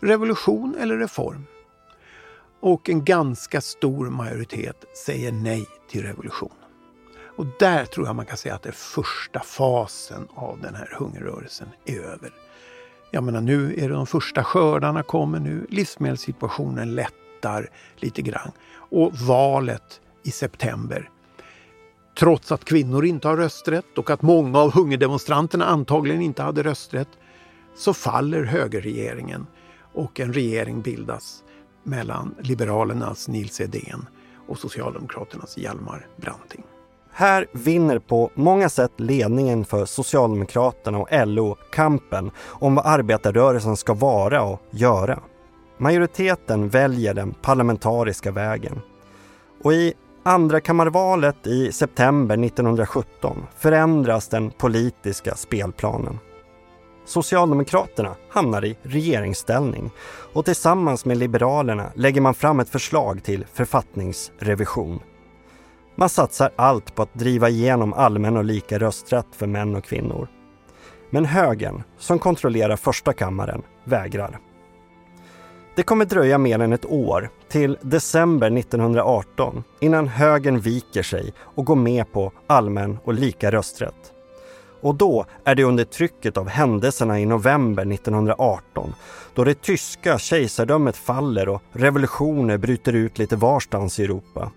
[0.00, 1.44] Revolution eller reform?
[2.60, 6.52] Och en ganska stor majoritet säger nej till revolution.
[7.36, 11.68] Och där tror jag man kan säga att den första fasen av den här hungerrörelsen
[11.86, 12.30] är över.
[13.10, 16.94] Jag menar nu är det de första skördarna kommer nu, livsmedelssituationen
[17.40, 18.50] lättar lite grann.
[18.72, 21.10] Och valet i september
[22.18, 27.08] trots att kvinnor inte har rösträtt och att många av hungerdemonstranterna antagligen inte hade rösträtt,
[27.76, 29.46] så faller högerregeringen
[29.94, 31.42] och en regering bildas
[31.84, 34.06] mellan Liberalernas Nils Edén
[34.48, 36.62] och Socialdemokraternas Hjalmar Branting.
[37.12, 43.94] Här vinner på många sätt ledningen för Socialdemokraterna och LO kampen om vad arbetarrörelsen ska
[43.94, 45.20] vara och göra.
[45.80, 48.80] Majoriteten väljer den parlamentariska vägen.
[49.64, 56.18] Och i Andrakammarvalet i september 1917 förändras den politiska spelplanen.
[57.04, 59.90] Socialdemokraterna hamnar i regeringsställning
[60.32, 65.00] och tillsammans med Liberalerna lägger man fram ett förslag till författningsrevision.
[65.96, 70.28] Man satsar allt på att driva igenom allmän och lika rösträtt för män och kvinnor.
[71.10, 74.38] Men högern, som kontrollerar första kammaren, vägrar.
[75.74, 81.64] Det kommer dröja mer än ett år, till december 1918, innan högern viker sig och
[81.64, 84.12] går med på allmän och lika rösträtt.
[84.80, 88.94] Och då är det under trycket av händelserna i november 1918
[89.34, 94.50] då det tyska kejsardömet faller och revolutioner bryter ut lite varstans i Europa.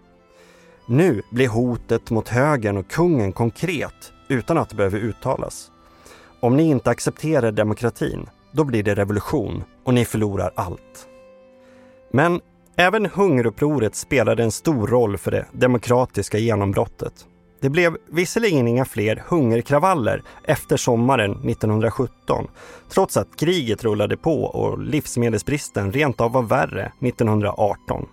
[0.86, 5.72] Nu blir hotet mot högern och kungen konkret utan att det behöver uttalas.
[6.40, 11.08] Om ni inte accepterar demokratin, då blir det revolution och ni förlorar allt.
[12.12, 12.42] Men
[12.76, 17.28] även hungerupproret spelade en stor roll för det demokratiska genombrottet.
[17.62, 22.48] Det blev visserligen inga fler hungerkravaller efter sommaren 1917,
[22.90, 28.06] trots att kriget rullade på och livsmedelsbristen rent av var värre 1918.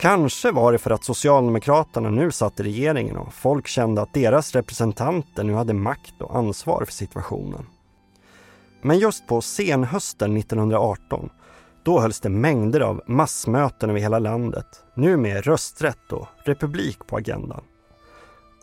[0.00, 4.52] Kanske var det för att Socialdemokraterna nu satt i regeringen och folk kände att deras
[4.52, 7.66] representanter nu hade makt och ansvar för situationen.
[8.82, 11.30] Men just på senhösten 1918
[11.86, 17.16] då hölls det mängder av massmöten över hela landet, nu med rösträtt och republik på
[17.16, 17.64] agendan.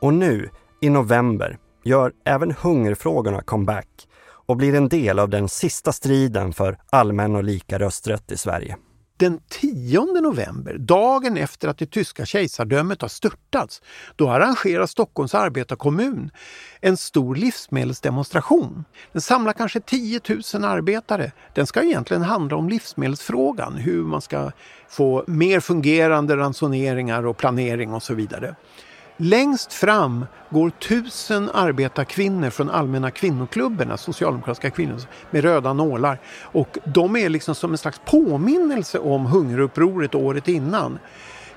[0.01, 0.49] Och nu,
[0.81, 4.07] i november, gör även hungerfrågorna comeback
[4.45, 8.77] och blir en del av den sista striden för allmän och lika rösträtt i Sverige.
[9.23, 13.81] Den 10 november, dagen efter att det tyska kejsardömet har störtats,
[14.15, 16.31] då arrangerar Stockholms arbetarkommun
[16.81, 18.85] en stor livsmedelsdemonstration.
[19.11, 20.19] Den samlar kanske 10
[20.53, 21.31] 000 arbetare.
[21.53, 24.51] Den ska egentligen handla om livsmedelsfrågan, hur man ska
[24.89, 28.55] få mer fungerande ransoneringar och planering och så vidare.
[29.17, 35.01] Längst fram går tusen arbetarkvinnor från Allmänna kvinnoklubben, socialdemokratiska kvinnor,
[35.31, 36.19] med röda nålar.
[36.41, 40.99] Och de är liksom som en slags påminnelse om hungerupproret året innan.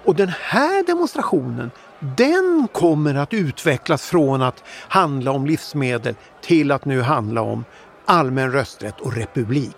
[0.04, 1.70] Och den här demonstrationen,
[2.16, 7.64] den kommer att utvecklas från att handla om livsmedel till att nu handla om
[8.04, 9.76] allmän rösträtt och republik.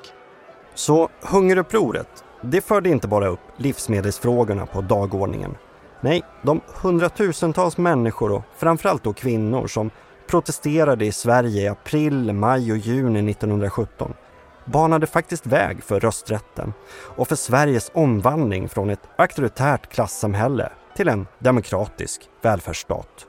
[0.75, 5.55] Så hungerupproret, det förde inte bara upp livsmedelsfrågorna på dagordningen
[6.01, 9.91] Nej, de hundratusentals människor och framförallt då kvinnor som
[10.27, 14.15] protesterade i Sverige i april, maj och juni 1917
[14.65, 21.27] banade faktiskt väg för rösträtten och för Sveriges omvandling från ett auktoritärt klassamhälle till en
[21.39, 23.27] demokratisk välfärdsstat.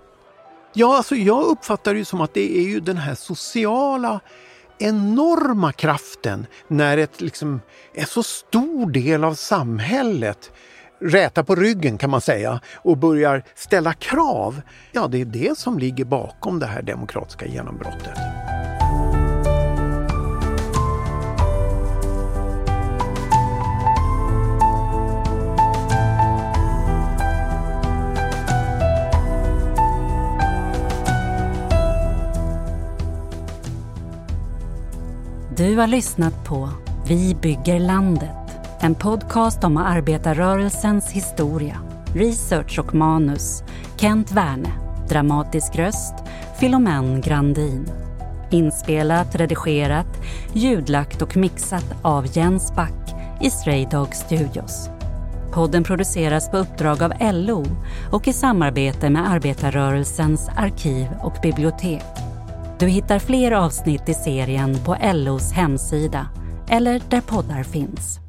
[0.73, 4.19] Ja, alltså jag uppfattar det som att det är ju den här sociala
[4.77, 7.61] enorma kraften när ett liksom,
[7.93, 10.51] en så stor del av samhället
[10.99, 14.61] räta på ryggen kan man säga och börjar ställa krav.
[14.91, 18.17] Ja, det är det som ligger bakom det här demokratiska genombrottet.
[35.57, 36.69] Du har lyssnat på
[37.07, 38.38] Vi bygger landet
[38.81, 41.77] en podcast om arbetarrörelsens historia.
[42.13, 43.63] Research och manus
[43.97, 44.71] Kent Werne.
[45.09, 46.13] Dramatisk röst
[46.59, 47.87] Filomen Grandin.
[48.51, 50.07] Inspelat, redigerat,
[50.53, 54.89] ljudlagt och mixat av Jens Back i Stray Dog Studios.
[55.51, 57.65] Podden produceras på uppdrag av LO
[58.11, 62.05] och i samarbete med arbetarrörelsens arkiv och bibliotek.
[62.79, 66.27] Du hittar fler avsnitt i serien på LOs hemsida
[66.69, 68.19] eller där poddar finns.